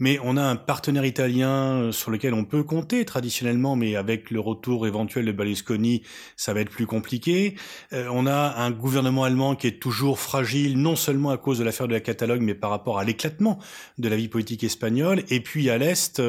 Mais 0.00 0.18
on 0.24 0.36
a 0.36 0.42
un 0.42 0.56
partenaire 0.56 1.04
italien 1.04 1.82
euh, 1.82 1.92
sur 1.92 2.10
lequel 2.10 2.34
on 2.34 2.44
peut 2.44 2.64
compter 2.64 3.04
traditionnellement, 3.04 3.76
mais 3.76 3.94
avec 3.94 4.30
le 4.30 4.40
retour 4.40 4.86
éventuel 4.86 5.26
de 5.26 5.32
Berlusconi, 5.32 6.02
ça 6.36 6.52
va 6.52 6.60
être 6.62 6.70
plus 6.70 6.86
compliqué. 6.86 7.54
Euh, 7.92 8.08
on 8.12 8.26
a 8.26 8.56
un 8.56 8.70
gouvernement 8.70 9.24
allemand 9.24 9.54
qui 9.54 9.68
est 9.68 9.80
toujours 9.80 10.18
fragile, 10.18 10.80
non 10.80 10.96
seulement 10.96 11.30
à 11.30 11.36
cause 11.36 11.58
de 11.58 11.64
l'affaire 11.64 11.86
de 11.86 11.92
la 11.92 12.00
Catalogne, 12.00 12.42
mais 12.42 12.54
par 12.54 12.70
rapport 12.70 12.98
à 12.98 13.04
l'éclatement 13.04 13.58
de 13.98 14.08
la 14.08 14.16
vie 14.16 14.28
politique 14.28 14.64
espagnole. 14.64 15.22
Et 15.28 15.40
puis 15.40 15.70
à 15.70 15.78
l'Est, 15.78 16.20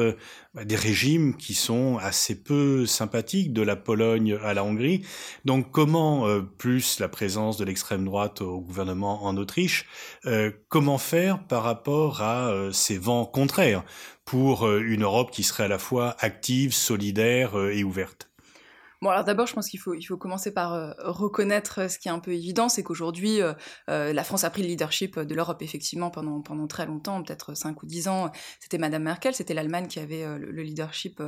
bah, 0.54 0.66
des 0.66 0.76
régimes 0.76 1.34
qui 1.34 1.54
sont 1.54 1.96
assez 1.96 2.34
peu 2.34 2.84
sympathiques, 2.84 3.54
de 3.54 3.62
la 3.62 3.74
Pologne 3.74 4.38
à 4.44 4.52
la 4.52 4.64
Hongrie. 4.64 5.00
Donc 5.46 5.70
comment, 5.70 6.26
euh, 6.26 6.42
plus 6.42 7.00
la 7.00 7.08
présence 7.08 7.56
de 7.56 7.64
l'extrême 7.64 8.04
droite 8.04 8.42
au 8.42 8.60
gouvernement 8.60 9.24
en 9.24 9.38
Autriche, 9.38 9.86
euh, 10.26 10.50
comment 10.68 10.98
faire 10.98 11.42
par 11.44 11.62
rapport 11.62 12.20
à 12.20 12.50
euh, 12.50 12.70
ces 12.70 12.98
vents 12.98 13.24
contraires 13.24 13.61
pour 14.24 14.70
une 14.70 15.02
Europe 15.02 15.30
qui 15.30 15.42
serait 15.42 15.64
à 15.64 15.68
la 15.68 15.78
fois 15.78 16.16
active, 16.20 16.72
solidaire 16.72 17.56
et 17.56 17.84
ouverte 17.84 18.32
Bon, 19.02 19.10
alors 19.10 19.24
d'abord, 19.24 19.48
je 19.48 19.54
pense 19.54 19.68
qu'il 19.68 19.80
faut, 19.80 19.94
il 19.94 20.04
faut 20.04 20.16
commencer 20.16 20.54
par 20.54 20.74
euh, 20.74 20.92
reconnaître 20.98 21.80
euh, 21.80 21.88
ce 21.88 21.98
qui 21.98 22.06
est 22.06 22.12
un 22.12 22.20
peu 22.20 22.30
évident, 22.30 22.68
c'est 22.68 22.84
qu'aujourd'hui, 22.84 23.40
euh, 23.42 23.52
la 23.88 24.22
France 24.22 24.44
a 24.44 24.50
pris 24.50 24.62
le 24.62 24.68
leadership 24.68 25.18
de 25.18 25.34
l'Europe, 25.34 25.60
effectivement, 25.60 26.08
pendant, 26.08 26.40
pendant 26.40 26.68
très 26.68 26.86
longtemps, 26.86 27.20
peut-être 27.20 27.54
5 27.54 27.82
ou 27.82 27.86
10 27.86 28.06
ans. 28.06 28.30
C'était 28.60 28.78
Madame 28.78 29.02
Merkel, 29.02 29.34
c'était 29.34 29.54
l'Allemagne 29.54 29.88
qui 29.88 29.98
avait 29.98 30.24
le, 30.38 30.62
leadership 30.62 31.20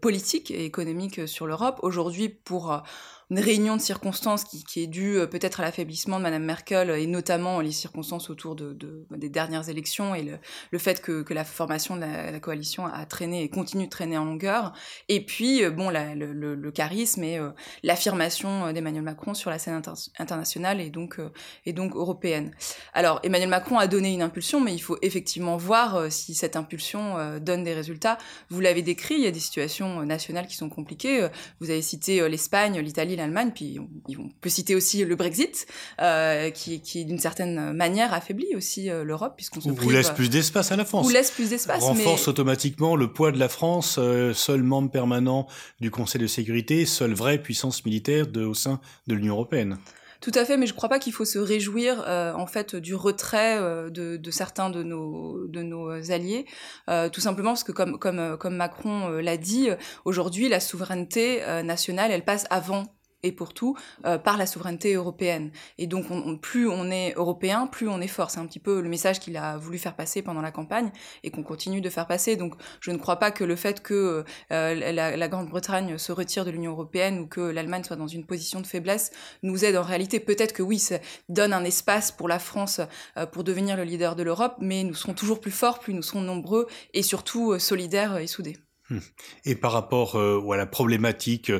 politique 0.00 0.50
et 0.50 0.64
économique 0.64 1.28
sur 1.28 1.46
l'Europe. 1.46 1.78
Aujourd'hui, 1.82 2.30
pour 2.30 2.82
une 3.30 3.38
réunion 3.38 3.76
de 3.76 3.80
circonstances 3.80 4.44
qui, 4.44 4.64
qui 4.64 4.82
est 4.82 4.86
due 4.88 5.18
euh, 5.18 5.26
peut-être 5.26 5.60
à 5.60 5.62
l'affaiblissement 5.62 6.18
de 6.18 6.24
Madame 6.24 6.44
Merkel 6.44 6.90
et 6.90 7.06
notamment 7.06 7.60
les 7.60 7.70
circonstances 7.70 8.28
autour 8.28 8.56
de, 8.56 8.72
de 8.72 9.06
des 9.16 9.28
dernières 9.28 9.68
élections 9.68 10.14
et 10.14 10.22
le, 10.22 10.38
le 10.70 10.78
fait 10.78 11.00
que, 11.00 11.22
que, 11.22 11.34
la 11.34 11.44
formation 11.44 11.94
de 11.94 12.00
la, 12.00 12.40
coalition 12.40 12.86
a 12.86 13.04
traîné 13.06 13.42
et 13.42 13.48
continue 13.48 13.84
de 13.84 13.90
traîner 13.90 14.16
en 14.18 14.24
longueur. 14.24 14.72
Et 15.08 15.24
puis, 15.24 15.62
euh, 15.62 15.70
bon, 15.70 15.90
la, 15.90 16.14
le, 16.14 16.32
le, 16.32 16.70
charisme 16.70 17.22
et 17.22 17.38
euh, 17.38 17.50
l'affirmation 17.82 18.72
d'Emmanuel 18.72 19.02
Macron 19.02 19.34
sur 19.34 19.50
la 19.50 19.58
scène 19.58 19.80
internationale 20.18 20.80
et 20.80 20.90
donc, 20.90 21.18
et 21.66 21.72
donc 21.72 21.94
européenne. 21.94 22.52
Alors, 22.94 23.20
Emmanuel 23.22 23.48
Macron 23.48 23.78
a 23.78 23.86
donné 23.86 24.12
une 24.12 24.22
impulsion, 24.22 24.60
mais 24.60 24.72
il 24.72 24.78
faut 24.78 24.96
effectivement 25.02 25.56
voir 25.56 26.10
si 26.10 26.34
cette 26.34 26.56
impulsion 26.56 27.38
donne 27.40 27.64
des 27.64 27.74
résultats. 27.74 28.18
Vous 28.48 28.60
l'avez 28.60 28.82
décrit, 28.82 29.16
il 29.16 29.22
y 29.22 29.26
a 29.26 29.30
des 29.32 29.40
situations 29.40 30.04
nationales 30.04 30.46
qui 30.46 30.56
sont 30.56 30.68
compliquées. 30.68 31.28
Vous 31.60 31.70
avez 31.70 31.82
cité 31.82 32.26
l'Espagne, 32.28 32.78
l'Italie, 32.78 33.16
l'Allemagne, 33.20 33.52
puis 33.54 33.78
on, 33.78 34.28
peut 34.40 34.48
citer 34.48 34.74
aussi 34.74 35.04
le 35.04 35.16
Brexit, 35.16 35.66
euh, 36.00 36.50
qui, 36.50 36.80
qui 36.80 37.04
d'une 37.04 37.18
certaine 37.18 37.72
manière 37.72 38.12
affaiblit 38.12 38.54
aussi 38.56 38.90
euh, 38.90 39.04
l'Europe, 39.04 39.34
puisqu'on 39.36 39.60
se 39.60 39.68
Vous 39.68 39.90
laisse 39.90 40.10
plus 40.10 40.30
d'espace 40.30 40.72
à 40.72 40.76
la 40.76 40.84
France. 40.84 41.06
Vous 41.06 41.12
laisse 41.12 41.30
plus 41.30 41.50
d'espace. 41.50 41.82
Renforce 41.82 42.28
automatiquement 42.28 42.96
le 42.96 43.12
poids 43.12 43.32
de 43.32 43.38
la 43.38 43.48
France, 43.48 43.96
euh, 43.98 44.32
seul 44.32 44.62
membre 44.62 44.90
permanent 44.90 45.46
du 45.80 45.90
Conseil 45.90 46.20
de 46.20 46.26
sécurité, 46.26 46.86
seule 46.86 47.14
vraie 47.14 47.38
puissance 47.38 47.84
militaire 47.84 48.26
de, 48.26 48.44
au 48.44 48.54
sein 48.54 48.80
de 49.06 49.14
l'Union 49.14 49.34
européenne. 49.34 49.78
Tout 50.20 50.32
à 50.34 50.44
fait, 50.44 50.58
mais 50.58 50.66
je 50.66 50.72
ne 50.72 50.76
crois 50.76 50.90
pas 50.90 50.98
qu'il 50.98 51.14
faut 51.14 51.24
se 51.24 51.38
réjouir 51.38 52.04
euh, 52.06 52.34
en 52.34 52.46
fait 52.46 52.76
du 52.76 52.94
retrait 52.94 53.58
euh, 53.58 53.88
de, 53.88 54.18
de, 54.18 54.30
certains 54.30 54.68
de 54.68 54.82
nos, 54.82 55.46
de 55.48 55.62
nos 55.62 55.90
alliés, 56.12 56.44
euh, 56.90 57.08
tout 57.08 57.22
simplement 57.22 57.50
parce 57.50 57.64
que 57.64 57.72
comme, 57.72 57.98
comme, 57.98 58.36
comme 58.38 58.54
Macron 58.54 59.08
l'a 59.08 59.38
dit, 59.38 59.70
aujourd'hui 60.04 60.48
la 60.50 60.60
souveraineté 60.60 61.40
nationale, 61.64 62.10
elle 62.10 62.24
passe 62.24 62.46
avant 62.50 62.84
et 63.22 63.32
pour 63.32 63.54
tout 63.54 63.76
euh, 64.04 64.18
par 64.18 64.36
la 64.36 64.46
souveraineté 64.46 64.94
européenne. 64.94 65.50
Et 65.78 65.86
donc, 65.86 66.10
on, 66.10 66.36
plus 66.36 66.68
on 66.68 66.90
est 66.90 67.14
européen, 67.16 67.66
plus 67.66 67.88
on 67.88 68.00
est 68.00 68.08
fort. 68.08 68.30
C'est 68.30 68.40
un 68.40 68.46
petit 68.46 68.58
peu 68.58 68.80
le 68.80 68.88
message 68.88 69.20
qu'il 69.20 69.36
a 69.36 69.56
voulu 69.56 69.78
faire 69.78 69.94
passer 69.94 70.22
pendant 70.22 70.40
la 70.40 70.50
campagne 70.50 70.90
et 71.22 71.30
qu'on 71.30 71.42
continue 71.42 71.80
de 71.80 71.90
faire 71.90 72.06
passer. 72.06 72.36
Donc, 72.36 72.54
je 72.80 72.90
ne 72.90 72.96
crois 72.96 73.16
pas 73.16 73.30
que 73.30 73.44
le 73.44 73.56
fait 73.56 73.82
que 73.82 74.24
euh, 74.52 74.92
la, 74.92 75.16
la 75.16 75.28
Grande-Bretagne 75.28 75.98
se 75.98 76.12
retire 76.12 76.44
de 76.44 76.50
l'Union 76.50 76.72
européenne 76.72 77.18
ou 77.18 77.26
que 77.26 77.40
l'Allemagne 77.40 77.84
soit 77.84 77.96
dans 77.96 78.08
une 78.08 78.24
position 78.24 78.60
de 78.60 78.66
faiblesse 78.66 79.10
nous 79.42 79.64
aide 79.64 79.76
en 79.76 79.82
réalité. 79.82 80.20
Peut-être 80.20 80.52
que 80.52 80.62
oui, 80.62 80.78
ça 80.78 80.98
donne 81.28 81.52
un 81.52 81.64
espace 81.64 82.12
pour 82.12 82.28
la 82.28 82.38
France 82.38 82.80
euh, 83.16 83.26
pour 83.26 83.44
devenir 83.44 83.76
le 83.76 83.84
leader 83.84 84.16
de 84.16 84.22
l'Europe, 84.22 84.56
mais 84.60 84.84
nous 84.84 84.94
serons 84.94 85.14
toujours 85.14 85.40
plus 85.40 85.50
forts, 85.50 85.78
plus 85.78 85.94
nous 85.94 86.02
serons 86.02 86.22
nombreux 86.22 86.66
et 86.94 87.02
surtout 87.02 87.58
solidaires 87.58 88.16
et 88.16 88.26
soudés. 88.26 88.56
Hum. 88.90 89.00
Et 89.44 89.54
par 89.54 89.72
rapport 89.72 90.16
à 90.16 90.56
la 90.56 90.66
problématique 90.66 91.52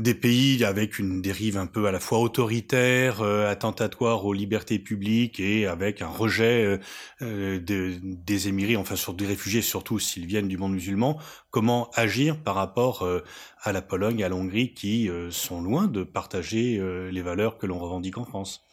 des 0.00 0.14
pays 0.14 0.64
avec 0.64 0.98
une 0.98 1.22
dérive 1.22 1.56
un 1.56 1.66
peu 1.66 1.86
à 1.86 1.92
la 1.92 2.00
fois 2.00 2.18
autoritaire, 2.18 3.20
euh, 3.22 3.50
attentatoire 3.50 4.24
aux 4.24 4.32
libertés 4.32 4.78
publiques 4.78 5.40
et 5.40 5.66
avec 5.66 6.02
un 6.02 6.08
rejet 6.08 6.64
euh, 6.64 6.78
euh 7.22 7.60
des 7.60 8.48
émigrés, 8.48 8.76
enfin 8.76 8.96
sur 8.96 9.14
des 9.14 9.26
réfugiés 9.26 9.62
surtout 9.62 9.98
s'ils 9.98 10.26
viennent 10.26 10.48
du 10.48 10.58
monde 10.58 10.72
musulman, 10.72 11.18
comment 11.50 11.90
agir 11.94 12.42
par 12.42 12.54
rapport 12.54 13.02
euh, 13.02 13.22
à 13.62 13.72
la 13.72 13.82
Pologne, 13.82 14.22
à 14.24 14.28
la 14.28 14.36
Hongrie 14.36 14.74
qui 14.74 15.10
sont 15.30 15.60
loin 15.60 15.86
de 15.86 16.02
partager 16.02 16.80
les 17.10 17.22
valeurs 17.22 17.58
que 17.58 17.66
l'on 17.66 17.78
revendique 17.78 18.16
en 18.16 18.24
France? 18.24 18.66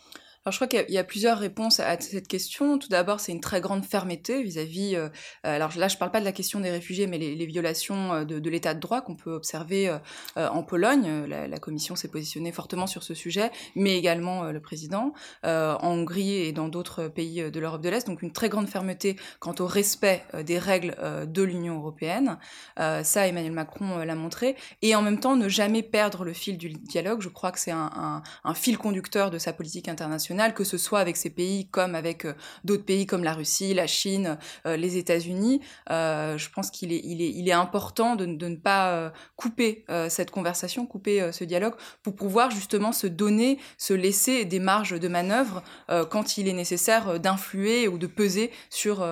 Alors 0.47 0.53
je 0.53 0.59
crois 0.59 0.67
qu'il 0.67 0.93
y, 0.95 0.97
a 0.97 1.03
plusieurs 1.03 1.39
réponses 1.39 1.81
à 1.81 1.99
cette 1.99 2.29
question. 2.29 2.79
Tout 2.79 2.87
d'abord, 2.87 3.19
c'est 3.19 3.33
une 3.33 3.41
très 3.41 3.59
grande 3.59 3.83
fermeté 3.83 4.41
vis-à-vis. 4.43 4.95
Euh, 4.95 5.09
alors 5.43 5.77
là, 5.77 5.89
je 5.89 5.97
parle 5.97 6.09
pas 6.09 6.21
de 6.21 6.25
la 6.25 6.31
question 6.31 6.61
des 6.61 6.71
réfugiés, 6.71 7.05
mais 7.05 7.17
les, 7.17 7.45
violations 7.45 8.13
euh, 8.13 8.23
de, 8.23 8.49
l'état 8.49 8.73
de 8.73 8.79
droit 8.79 9.01
qu'on 9.01 9.17
peut 9.17 9.33
observer 9.33 9.89
euh, 9.89 10.47
en 10.47 10.63
Pologne. 10.63 11.25
La, 11.27 11.59
Commission 11.59 11.97
s'est 11.97 12.07
positionnée 12.07 12.53
fortement 12.53 12.87
sur 12.87 13.03
ce 13.03 13.13
sujet, 13.13 13.51
mais 13.75 13.97
également 13.97 14.43
le 14.51 14.61
président 14.61 15.11
en 15.43 15.79
Hongrie 15.81 16.35
et 16.35 16.53
dans 16.53 16.69
d'autres 16.69 17.09
pays 17.09 17.51
de 17.51 17.59
l'Europe 17.59 17.81
de 17.81 17.89
l'Est. 17.89 18.07
Donc 18.07 18.21
une 18.21 18.31
très 18.31 18.47
grande 18.47 18.69
fermeté 18.69 19.17
quant 19.39 19.55
au 19.59 19.65
respect 19.65 20.23
des 20.45 20.59
règles 20.59 20.95
de 21.27 21.43
l'Union 21.43 21.77
européenne. 21.77 22.37
ça, 22.77 23.27
Emmanuel 23.27 23.51
Macron 23.51 23.97
l'a 23.97 24.15
montré. 24.15 24.55
Et 24.83 24.95
en 24.95 25.01
même 25.01 25.19
temps, 25.19 25.35
ne 25.35 25.49
jamais 25.49 25.83
perdre 25.83 26.23
le 26.23 26.31
fil 26.31 26.57
du 26.57 26.69
dialogue. 26.69 27.21
Je 27.21 27.29
crois 27.29 27.51
que 27.51 27.59
c'est 27.59 27.71
un 27.71 28.21
fil 28.53 28.77
conducteur 28.77 29.31
de 29.31 29.39
sa 29.39 29.51
politique 29.51 29.89
internationale 29.89 30.36
que 30.53 30.63
ce 30.63 30.77
soit 30.77 30.99
avec 30.99 31.17
ces 31.17 31.29
pays 31.29 31.67
comme 31.67 31.95
avec 31.95 32.25
d'autres 32.63 32.85
pays 32.85 33.05
comme 33.05 33.23
la 33.23 33.33
Russie, 33.33 33.73
la 33.73 33.87
Chine, 33.87 34.37
les 34.65 34.97
États-Unis. 34.97 35.61
je 35.89 36.49
pense 36.49 36.71
qu'il 36.71 36.91
est, 36.91 37.51
important 37.51 38.15
de, 38.15 38.25
ne 38.25 38.55
pas 38.55 39.11
couper 39.35 39.85
cette 40.09 40.31
conversation, 40.31 40.85
couper 40.85 41.31
ce 41.31 41.43
dialogue 41.43 41.73
pour 42.03 42.15
pouvoir 42.15 42.51
justement 42.51 42.91
se 42.91 43.07
donner, 43.07 43.59
se 43.77 43.93
laisser 43.93 44.45
des 44.45 44.59
marges 44.59 44.99
de 44.99 45.07
manœuvre 45.07 45.63
quand 46.09 46.37
il 46.37 46.47
est 46.47 46.53
nécessaire 46.53 47.19
d'influer 47.19 47.87
ou 47.87 47.97
de 47.97 48.07
peser 48.07 48.51
sur, 48.69 49.05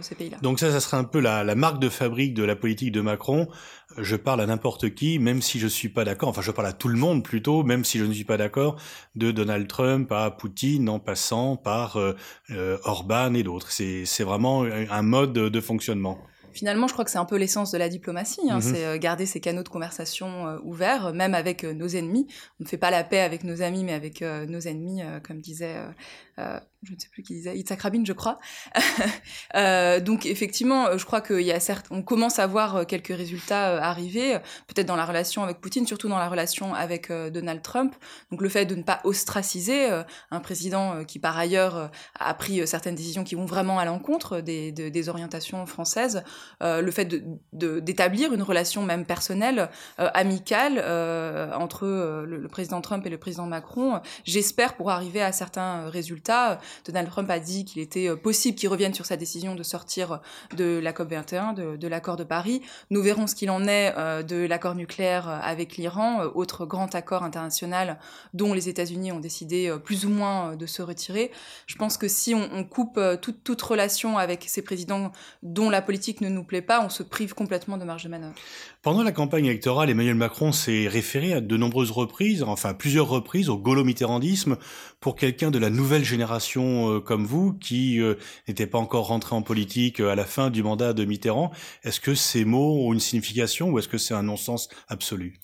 ces 0.00 0.14
pays-là. 0.14 0.38
Donc 0.42 0.60
ça, 0.60 0.70
ça 0.70 0.80
serait 0.80 0.96
un 0.96 1.04
peu 1.04 1.20
la 1.20 1.54
marque 1.54 1.80
de 1.80 1.88
fabrique 1.88 2.34
de 2.34 2.44
la 2.44 2.56
politique 2.56 2.92
de 2.92 3.00
Macron, 3.00 3.48
je 3.98 4.16
parle 4.16 4.40
à 4.40 4.46
n'importe 4.46 4.94
qui, 4.94 5.18
même 5.18 5.42
si 5.42 5.58
je 5.58 5.66
suis 5.66 5.88
pas 5.88 6.04
d'accord, 6.04 6.28
enfin 6.28 6.42
je 6.42 6.50
parle 6.50 6.68
à 6.68 6.72
tout 6.72 6.88
le 6.88 6.98
monde 6.98 7.24
plutôt, 7.24 7.62
même 7.64 7.84
si 7.84 7.98
je 7.98 8.04
ne 8.04 8.12
suis 8.12 8.24
pas 8.24 8.36
d'accord, 8.36 8.76
de 9.16 9.30
Donald 9.30 9.66
Trump 9.68 10.10
à 10.12 10.30
Poutine 10.30 10.88
en 10.88 10.98
passant 10.98 11.56
par 11.56 11.96
euh, 11.96 12.14
euh, 12.50 12.78
Orban 12.84 13.34
et 13.34 13.42
d'autres. 13.42 13.70
C'est 13.70 14.24
vraiment 14.24 14.62
un 14.62 15.02
mode 15.02 15.32
de 15.32 15.60
fonctionnement. 15.60 16.18
Finalement, 16.52 16.88
je 16.88 16.92
crois 16.92 17.04
que 17.04 17.12
c'est 17.12 17.18
un 17.18 17.24
peu 17.24 17.36
l'essence 17.36 17.70
de 17.70 17.78
la 17.78 17.88
diplomatie, 17.88 18.40
hein, 18.50 18.58
mm-hmm. 18.58 18.62
c'est 18.62 18.84
euh, 18.84 18.98
garder 18.98 19.24
ces 19.24 19.38
canaux 19.38 19.62
de 19.62 19.68
conversation 19.68 20.58
ouverts, 20.64 21.12
même 21.12 21.34
avec 21.34 21.62
nos 21.62 21.86
ennemis. 21.86 22.26
On 22.58 22.64
ne 22.64 22.68
fait 22.68 22.78
pas 22.78 22.90
la 22.90 23.04
paix 23.04 23.20
avec 23.20 23.44
nos 23.44 23.62
amis, 23.62 23.84
mais 23.84 23.92
avec 23.92 24.20
nos 24.22 24.60
ennemis, 24.60 25.00
comme 25.22 25.40
disait 25.40 25.76
je 26.82 26.94
ne 26.94 26.98
sais 26.98 27.08
plus 27.10 27.22
qui 27.22 27.34
disait, 27.34 27.56
Yitzhak 27.56 27.82
Rabin, 27.82 28.04
je 28.04 28.12
crois. 28.12 28.38
euh, 29.54 30.00
donc 30.00 30.24
effectivement, 30.24 30.96
je 30.96 31.04
crois 31.04 31.20
qu'il 31.20 31.42
y 31.42 31.52
a 31.52 31.60
certes, 31.60 31.86
on 31.90 32.02
commence 32.02 32.38
à 32.38 32.46
voir 32.46 32.76
euh, 32.76 32.84
quelques 32.84 33.14
résultats 33.14 33.70
euh, 33.70 33.80
arriver, 33.80 34.38
peut-être 34.66 34.86
dans 34.86 34.96
la 34.96 35.04
relation 35.04 35.42
avec 35.42 35.60
Poutine, 35.60 35.86
surtout 35.86 36.08
dans 36.08 36.18
la 36.18 36.28
relation 36.28 36.74
avec 36.74 37.10
euh, 37.10 37.28
Donald 37.28 37.62
Trump. 37.62 37.94
Donc 38.30 38.40
le 38.40 38.48
fait 38.48 38.64
de 38.64 38.74
ne 38.74 38.82
pas 38.82 39.00
ostraciser 39.04 39.88
un 40.30 40.40
président 40.40 41.04
qui 41.04 41.18
par 41.18 41.36
ailleurs 41.36 41.90
a 42.18 42.34
pris 42.34 42.66
certaines 42.66 42.94
décisions 42.94 43.24
qui 43.24 43.34
vont 43.34 43.44
vraiment 43.44 43.78
à 43.78 43.84
l'encontre 43.84 44.40
des, 44.40 44.72
des, 44.72 45.08
orientations 45.08 45.66
françaises, 45.66 46.22
le 46.60 46.90
fait 46.90 47.22
d'établir 47.52 48.32
une 48.32 48.42
relation 48.42 48.82
même 48.82 49.04
personnelle, 49.04 49.68
amicale 49.98 50.78
entre 51.54 51.86
le, 52.26 52.48
président 52.48 52.80
Trump 52.80 53.04
et 53.06 53.10
le 53.10 53.18
président 53.18 53.46
Macron, 53.46 54.00
j'espère 54.24 54.76
pour 54.76 54.90
arriver 54.90 55.22
à 55.22 55.32
certains 55.32 55.88
résultats 55.88 56.60
Donald 56.84 57.08
Trump 57.08 57.30
a 57.30 57.38
dit 57.38 57.64
qu'il 57.64 57.80
était 57.82 58.08
euh, 58.08 58.16
possible 58.16 58.56
qu'il 58.56 58.68
revienne 58.68 58.94
sur 58.94 59.06
sa 59.06 59.16
décision 59.16 59.54
de 59.54 59.62
sortir 59.62 60.20
de 60.56 60.78
la 60.82 60.92
COP21, 60.92 61.54
de, 61.54 61.76
de 61.76 61.88
l'accord 61.88 62.16
de 62.16 62.24
Paris. 62.24 62.62
Nous 62.90 63.02
verrons 63.02 63.26
ce 63.26 63.34
qu'il 63.34 63.50
en 63.50 63.66
est 63.66 63.94
euh, 63.96 64.22
de 64.22 64.46
l'accord 64.46 64.74
nucléaire 64.74 65.28
euh, 65.28 65.38
avec 65.42 65.76
l'Iran, 65.76 66.24
autre 66.34 66.66
grand 66.66 66.94
accord 66.94 67.22
international 67.22 67.98
dont 68.34 68.52
les 68.52 68.68
États-Unis 68.68 69.12
ont 69.12 69.20
décidé 69.20 69.74
plus 69.84 70.06
ou 70.06 70.10
moins 70.10 70.56
de 70.56 70.66
se 70.66 70.82
retirer. 70.82 71.30
Je 71.66 71.76
pense 71.76 71.96
que 71.96 72.08
si 72.08 72.34
on, 72.34 72.48
on 72.52 72.64
coupe 72.64 73.00
toute, 73.20 73.42
toute 73.44 73.62
relation 73.62 74.18
avec 74.18 74.44
ces 74.46 74.62
présidents 74.62 75.12
dont 75.42 75.70
la 75.70 75.82
politique 75.82 76.20
ne 76.20 76.28
nous 76.28 76.44
plaît 76.44 76.62
pas, 76.62 76.84
on 76.84 76.88
se 76.88 77.02
prive 77.02 77.34
complètement 77.34 77.78
de 77.78 77.84
marge 77.84 78.04
de 78.04 78.08
manœuvre. 78.08 78.34
Pendant 78.82 79.02
la 79.02 79.12
campagne 79.12 79.44
électorale, 79.44 79.90
Emmanuel 79.90 80.14
Macron 80.14 80.52
s'est 80.52 80.88
référé 80.88 81.34
à 81.34 81.42
de 81.42 81.56
nombreuses 81.58 81.90
reprises, 81.90 82.42
enfin 82.42 82.72
plusieurs 82.72 83.10
reprises, 83.10 83.50
au 83.50 83.58
gaulo-mitterrandisme 83.58 84.56
pour 85.00 85.16
quelqu'un 85.16 85.50
de 85.50 85.58
la 85.58 85.68
nouvelle 85.68 86.02
génération 86.02 86.90
euh, 86.90 86.98
comme 86.98 87.26
vous, 87.26 87.52
qui 87.52 88.00
euh, 88.00 88.14
n'était 88.48 88.66
pas 88.66 88.78
encore 88.78 89.08
rentré 89.08 89.36
en 89.36 89.42
politique 89.42 90.00
euh, 90.00 90.08
à 90.08 90.14
la 90.14 90.24
fin 90.24 90.48
du 90.48 90.62
mandat 90.62 90.94
de 90.94 91.04
Mitterrand. 91.04 91.50
Est-ce 91.84 92.00
que 92.00 92.14
ces 92.14 92.46
mots 92.46 92.86
ont 92.86 92.94
une 92.94 93.00
signification 93.00 93.68
ou 93.68 93.78
est-ce 93.78 93.88
que 93.88 93.98
c'est 93.98 94.14
un 94.14 94.22
non-sens 94.22 94.70
absolu? 94.88 95.34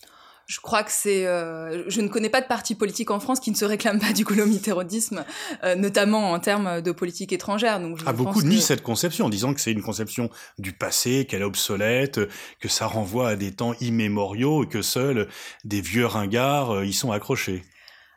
Je 0.47 0.61
crois 0.61 0.83
que 0.83 0.91
c'est. 0.93 1.27
Euh, 1.27 1.83
je 1.89 1.99
ne 1.99 2.07
connais 2.07 2.29
pas 2.29 2.39
de 2.39 2.47
parti 2.47 2.73
politique 2.73 3.11
en 3.11 3.19
France 3.19 3.41
qui 3.41 3.51
ne 3.51 3.55
se 3.55 3.65
réclame 3.65 3.99
pas 3.99 4.13
du 4.13 4.23
gaulomitérondisme, 4.23 5.25
euh, 5.65 5.75
notamment 5.75 6.31
en 6.31 6.39
termes 6.39 6.81
de 6.81 6.91
politique 6.93 7.33
étrangère. 7.33 7.81
Donc, 7.81 7.97
je 7.97 8.03
ah, 8.07 8.13
beaucoup 8.13 8.41
nient 8.41 8.61
cette 8.61 8.81
conception, 8.81 9.25
en 9.25 9.29
disant 9.29 9.53
que 9.53 9.59
c'est 9.59 9.73
une 9.73 9.81
conception 9.81 10.29
du 10.57 10.71
passé, 10.71 11.25
qu'elle 11.25 11.41
est 11.41 11.45
obsolète, 11.45 12.21
que 12.61 12.69
ça 12.69 12.87
renvoie 12.87 13.29
à 13.29 13.35
des 13.35 13.51
temps 13.51 13.73
immémoriaux 13.81 14.63
et 14.63 14.67
que 14.67 14.81
seuls 14.81 15.27
des 15.65 15.81
vieux 15.81 16.05
ringards 16.05 16.71
euh, 16.71 16.85
y 16.85 16.93
sont 16.93 17.11
accrochés. 17.11 17.63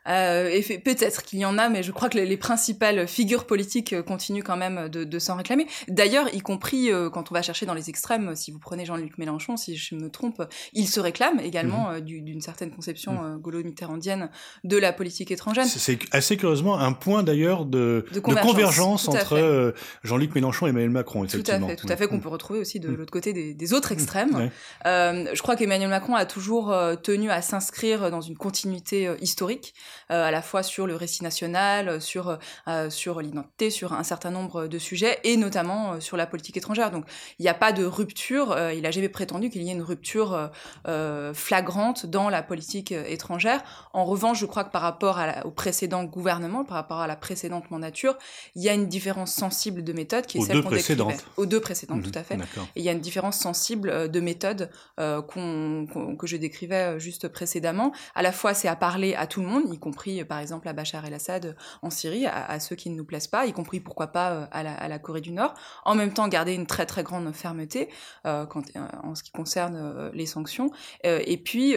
Euh, 0.07 0.59
peut-être 0.83 1.23
qu'il 1.23 1.39
y 1.39 1.45
en 1.45 1.57
a, 1.57 1.69
mais 1.69 1.83
je 1.83 1.91
crois 1.91 2.09
que 2.09 2.17
les, 2.17 2.37
principales 2.37 3.07
figures 3.07 3.45
politiques 3.45 3.93
euh, 3.93 4.01
continuent 4.01 4.41
quand 4.43 4.57
même 4.57 4.89
de, 4.89 5.03
de 5.03 5.19
s'en 5.19 5.35
réclamer. 5.35 5.67
D'ailleurs, 5.87 6.33
y 6.33 6.39
compris 6.39 6.91
euh, 6.91 7.09
quand 7.09 7.31
on 7.31 7.35
va 7.35 7.43
chercher 7.43 7.67
dans 7.67 7.75
les 7.75 7.89
extrêmes, 7.89 8.35
si 8.35 8.51
vous 8.51 8.57
prenez 8.57 8.83
Jean-Luc 8.83 9.19
Mélenchon, 9.19 9.57
si 9.57 9.77
je 9.77 9.93
me 9.93 10.09
trompe, 10.09 10.41
il 10.73 10.87
se 10.87 10.99
réclame 10.99 11.39
également 11.39 11.91
mhm. 11.91 12.01
d'une 12.01 12.41
certaine 12.41 12.71
conception 12.71 13.21
mmh. 13.21 13.41
gaulo-mitterrandienne 13.41 14.29
de 14.63 14.77
la 14.77 14.91
politique 14.91 15.29
étrangère. 15.29 15.65
C'est 15.65 15.99
assez 16.11 16.35
curieusement 16.35 16.79
un 16.79 16.93
point 16.93 17.21
d'ailleurs 17.21 17.65
de, 17.65 18.05
de, 18.11 18.19
convergence, 18.19 19.07
entre 19.07 19.73
Jean-Luc 20.03 20.33
Mélenchon 20.33 20.65
et 20.65 20.69
Emmanuel 20.69 20.89
Macron. 20.89 21.23
Effectivement. 21.23 21.59
Tout 21.59 21.65
à 21.65 21.69
fait, 21.69 21.75
tout 21.75 21.93
à 21.93 21.97
fait, 21.97 22.07
qu'on 22.07 22.19
peut 22.19 22.29
retrouver 22.29 22.59
aussi 22.59 22.79
de 22.79 22.89
l'autre 22.89 23.11
côté 23.11 23.33
des, 23.33 23.53
des, 23.53 23.73
autres 23.73 23.91
extrêmes. 23.91 24.49
je 24.85 25.41
crois 25.41 25.55
qu'Emmanuel 25.55 25.89
Macron 25.89 26.15
a 26.15 26.25
toujours 26.25 26.75
tenu 27.03 27.29
à 27.29 27.41
s'inscrire 27.41 28.09
dans 28.09 28.21
une 28.21 28.37
continuité 28.37 29.11
historique. 29.21 29.75
Euh, 30.11 30.25
à 30.25 30.31
la 30.31 30.41
fois 30.41 30.63
sur 30.63 30.87
le 30.87 30.95
récit 30.95 31.23
national, 31.23 31.87
euh, 31.87 31.99
sur, 31.99 32.37
euh, 32.67 32.89
sur 32.89 33.21
l'identité, 33.21 33.69
sur 33.69 33.93
un 33.93 34.03
certain 34.03 34.31
nombre 34.31 34.67
de 34.67 34.77
sujets, 34.77 35.19
et 35.23 35.37
notamment 35.37 35.99
sur 36.01 36.17
la 36.17 36.27
politique 36.27 36.57
étrangère. 36.57 36.91
Donc 36.91 37.05
il 37.39 37.43
n'y 37.43 37.49
a 37.49 37.53
pas 37.53 37.71
de 37.71 37.85
rupture, 37.85 38.57
il 38.73 38.81
n'a 38.81 38.91
jamais 38.91 39.09
prétendu 39.09 39.49
qu'il 39.49 39.63
y 39.63 39.69
ait 39.69 39.73
une 39.73 39.81
rupture 39.81 40.49
flagrante 41.33 42.05
dans 42.05 42.29
la 42.29 42.43
politique 42.43 42.91
étrangère. 42.91 43.61
En 43.93 44.05
revanche, 44.05 44.39
je 44.39 44.45
crois 44.45 44.63
que 44.63 44.71
par 44.71 44.81
rapport 44.81 45.19
à 45.19 45.45
au 45.45 45.51
précédent 45.51 46.03
gouvernement, 46.03 46.63
par 46.63 46.75
rapport 46.75 46.99
à 46.99 47.07
la 47.07 47.15
précédente 47.15 47.71
mandature, 47.71 48.17
il 48.55 48.63
y 48.63 48.69
a 48.69 48.73
une 48.73 48.87
différence 48.87 49.33
sensible 49.33 49.83
de 49.83 49.93
méthode 49.93 50.25
qui 50.25 50.37
est 50.37 50.41
celle 50.41 50.61
qu'on 50.61 50.69
décrivait. 50.69 51.17
Aux 51.37 51.45
deux 51.45 51.59
précédentes, 51.59 51.99
mmh, 51.99 52.11
tout 52.11 52.19
à 52.19 52.23
fait. 52.23 52.35
Et 52.75 52.81
il 52.81 52.83
y 52.83 52.89
a 52.89 52.91
une 52.91 52.99
différence 52.99 53.37
sensible 53.37 54.11
de 54.11 54.19
méthode 54.19 54.69
qu'on, 54.97 55.87
que 56.17 56.27
je 56.27 56.37
décrivais 56.37 56.99
juste 56.99 57.27
précédemment. 57.27 57.91
À 58.15 58.21
la 58.21 58.31
fois, 58.31 58.53
c'est 58.53 58.67
à 58.67 58.75
parler 58.75 59.15
à 59.15 59.27
tout 59.27 59.41
le 59.41 59.47
monde, 59.47 59.63
y 59.71 59.79
compris 59.81 60.23
par 60.23 60.39
exemple 60.39 60.69
à 60.69 60.73
Bachar 60.73 61.05
el-Assad 61.05 61.57
en 61.81 61.89
Syrie, 61.89 62.25
à, 62.25 62.59
ceux 62.61 62.77
qui 62.77 62.89
ne 62.89 62.95
nous 62.95 63.03
plaisent 63.03 63.27
pas, 63.27 63.45
y 63.45 63.51
compris 63.51 63.81
pourquoi 63.81 64.07
pas 64.07 64.31
euh, 64.31 64.45
à 64.51 64.87
la, 64.87 64.99
Corée 64.99 65.21
du 65.21 65.31
Nord. 65.31 65.53
En 65.83 65.95
même 65.95 66.13
temps, 66.13 66.27
garder 66.29 66.53
une 66.53 66.67
très 66.67 66.85
très 66.85 67.03
grande 67.03 67.33
fermeté 67.33 67.89
euh, 68.25 68.45
euh, 68.45 68.87
en 69.03 69.15
ce 69.15 69.23
qui 69.23 69.31
concerne 69.31 69.75
euh, 69.75 70.11
les 70.13 70.25
sanctions, 70.25 70.71
et 71.03 71.37
puis 71.37 71.75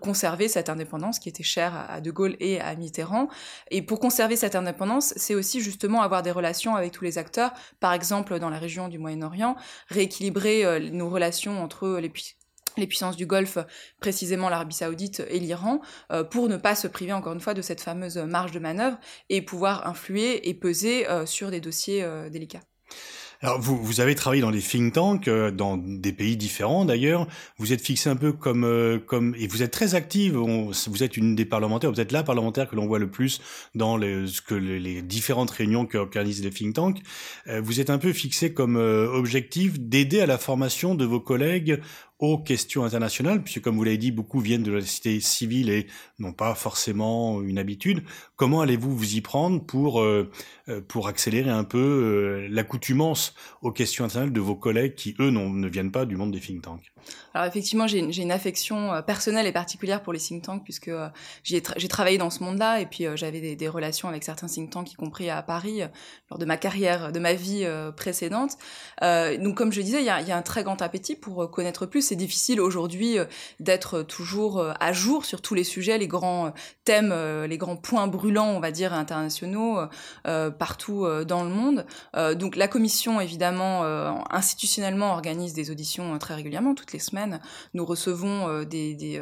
conserver 0.00 0.48
cette 0.48 0.68
indépendance 0.68 1.18
qui 1.18 1.28
était 1.28 1.42
chère 1.42 1.86
à 1.88 2.00
De 2.00 2.10
Gaulle 2.10 2.36
et 2.40 2.60
à 2.60 2.74
Mitterrand. 2.74 3.28
Et 3.70 3.82
pour 3.82 4.00
conserver 4.00 4.36
cette 4.36 4.54
indépendance, 4.54 5.14
c'est 5.16 5.34
aussi 5.34 5.60
justement 5.60 6.02
avoir 6.02 6.22
des 6.22 6.30
relations 6.30 6.76
avec 6.76 6.92
tous 6.92 7.04
les 7.04 7.18
acteurs, 7.18 7.52
par 7.80 7.92
exemple 7.92 8.38
dans 8.38 8.50
la 8.50 8.58
région 8.58 8.88
du 8.88 8.98
Moyen-Orient, 8.98 9.56
rééquilibrer 9.88 10.90
nos 10.90 11.08
relations 11.08 11.62
entre 11.62 11.98
les 11.98 12.08
les 12.78 12.86
puissances 12.86 13.16
du 13.16 13.26
Golfe, 13.26 13.58
précisément 14.00 14.48
l'Arabie 14.48 14.74
saoudite 14.74 15.22
et 15.28 15.38
l'Iran, 15.38 15.80
euh, 16.10 16.24
pour 16.24 16.48
ne 16.48 16.56
pas 16.56 16.74
se 16.74 16.88
priver 16.88 17.12
encore 17.12 17.32
une 17.32 17.40
fois 17.40 17.54
de 17.54 17.62
cette 17.62 17.80
fameuse 17.80 18.16
marge 18.18 18.52
de 18.52 18.58
manœuvre 18.58 18.98
et 19.28 19.42
pouvoir 19.42 19.86
influer 19.86 20.48
et 20.48 20.54
peser 20.54 21.08
euh, 21.08 21.26
sur 21.26 21.50
des 21.50 21.60
dossiers 21.60 22.02
euh, 22.02 22.28
délicats. 22.30 22.62
Alors 23.40 23.60
vous, 23.60 24.00
avez 24.00 24.16
travaillé 24.16 24.42
dans 24.42 24.50
des 24.50 24.60
think 24.60 24.94
tanks, 24.94 25.30
dans 25.30 25.76
des 25.76 26.12
pays 26.12 26.36
différents 26.36 26.84
d'ailleurs. 26.84 27.28
Vous 27.56 27.72
êtes 27.72 27.80
fixé 27.80 28.10
un 28.10 28.16
peu 28.16 28.32
comme 28.32 29.00
comme 29.06 29.36
et 29.38 29.46
vous 29.46 29.62
êtes 29.62 29.70
très 29.70 29.94
active. 29.94 30.34
vous 30.34 31.02
êtes 31.04 31.16
une 31.16 31.36
des 31.36 31.44
parlementaires, 31.44 31.92
vous 31.92 32.00
êtes 32.00 32.10
la 32.10 32.24
parlementaire 32.24 32.68
que 32.68 32.74
l'on 32.74 32.88
voit 32.88 32.98
le 32.98 33.08
plus 33.08 33.40
dans 33.76 33.96
les, 33.96 34.26
ce 34.26 34.42
que 34.42 34.56
les, 34.56 35.02
différentes 35.02 35.52
réunions 35.52 35.86
qu'organisent 35.86 36.42
les 36.42 36.50
think 36.50 36.74
tanks. 36.74 36.98
Vous 37.46 37.78
êtes 37.78 37.90
un 37.90 37.98
peu 37.98 38.12
fixé 38.12 38.52
comme 38.52 38.74
objectif 38.74 39.78
d'aider 39.78 40.20
à 40.20 40.26
la 40.26 40.36
formation 40.36 40.96
de 40.96 41.04
vos 41.04 41.20
collègues 41.20 41.80
aux 42.18 42.38
questions 42.38 42.84
internationales, 42.84 43.42
puisque 43.42 43.60
comme 43.60 43.76
vous 43.76 43.84
l'avez 43.84 43.98
dit, 43.98 44.10
beaucoup 44.10 44.40
viennent 44.40 44.62
de 44.62 44.72
la 44.72 44.80
société 44.80 45.20
civile 45.20 45.70
et 45.70 45.86
n'ont 46.18 46.32
pas 46.32 46.54
forcément 46.54 47.42
une 47.42 47.58
habitude. 47.58 48.02
Comment 48.36 48.60
allez-vous 48.60 48.96
vous 48.96 49.14
y 49.14 49.20
prendre 49.20 49.64
pour 49.64 50.04
pour 50.88 51.08
accélérer 51.08 51.50
un 51.50 51.64
peu 51.64 52.46
l'accoutumance 52.50 53.34
aux 53.62 53.72
questions 53.72 54.04
internationales 54.04 54.32
de 54.32 54.40
vos 54.40 54.56
collègues 54.56 54.94
qui, 54.94 55.14
eux, 55.20 55.30
ne 55.30 55.68
viennent 55.68 55.92
pas 55.92 56.06
du 56.06 56.16
monde 56.16 56.32
des 56.32 56.40
think 56.40 56.62
tanks? 56.62 56.92
Alors 57.34 57.46
effectivement, 57.46 57.86
j'ai 57.86 57.98
une, 57.98 58.32
affection 58.32 58.92
euh, 58.92 59.02
personnelle 59.02 59.46
et 59.46 59.52
particulière 59.52 60.02
pour 60.02 60.12
les 60.12 60.18
think 60.18 60.42
tanks 60.42 60.64
puisque 60.64 60.88
euh, 60.88 61.08
j'ai 61.42 61.60
travaillé 61.60 62.18
dans 62.18 62.30
ce 62.30 62.42
monde-là 62.42 62.80
et 62.80 62.86
puis 62.86 63.06
euh, 63.06 63.16
j'avais 63.16 63.54
des, 63.54 63.68
relations 63.68 64.08
avec 64.08 64.24
certains 64.24 64.46
think 64.46 64.70
tanks, 64.70 64.92
y 64.92 64.94
compris 64.94 65.30
à 65.30 65.42
Paris, 65.42 65.82
lors 66.30 66.38
de 66.38 66.44
ma 66.44 66.56
carrière, 66.56 67.12
de 67.12 67.18
ma 67.18 67.34
vie 67.34 67.66
précédente. 67.96 68.52
donc 69.02 69.56
comme 69.56 69.72
je 69.72 69.82
disais, 69.82 70.00
il 70.00 70.06
y 70.06 70.10
a, 70.10 70.36
un 70.36 70.42
très 70.42 70.64
grand 70.64 70.80
appétit 70.80 71.16
pour 71.16 71.50
connaître 71.50 71.84
plus. 71.84 72.00
C'est 72.08 72.16
difficile 72.16 72.58
aujourd'hui 72.58 73.18
d'être 73.60 74.02
toujours 74.02 74.64
à 74.80 74.92
jour 74.94 75.26
sur 75.26 75.42
tous 75.42 75.52
les 75.52 75.62
sujets, 75.62 75.98
les 75.98 76.08
grands 76.08 76.54
thèmes, 76.86 77.14
les 77.46 77.58
grands 77.58 77.76
points 77.76 78.06
brûlants, 78.06 78.48
on 78.48 78.60
va 78.60 78.70
dire, 78.70 78.94
internationaux, 78.94 79.78
partout 80.24 81.06
dans 81.26 81.44
le 81.44 81.50
monde. 81.50 81.84
donc 82.38 82.56
la 82.56 82.66
commission, 82.66 83.20
évidemment, 83.20 83.82
institutionnellement, 84.30 85.12
organise 85.12 85.52
des 85.52 85.70
auditions 85.70 86.16
très 86.16 86.34
régulièrement, 86.34 86.74
toutes 86.74 86.94
les 86.94 86.98
semaines. 86.98 87.40
Nous 87.74 87.84
recevons 87.84 88.62
des, 88.64 89.20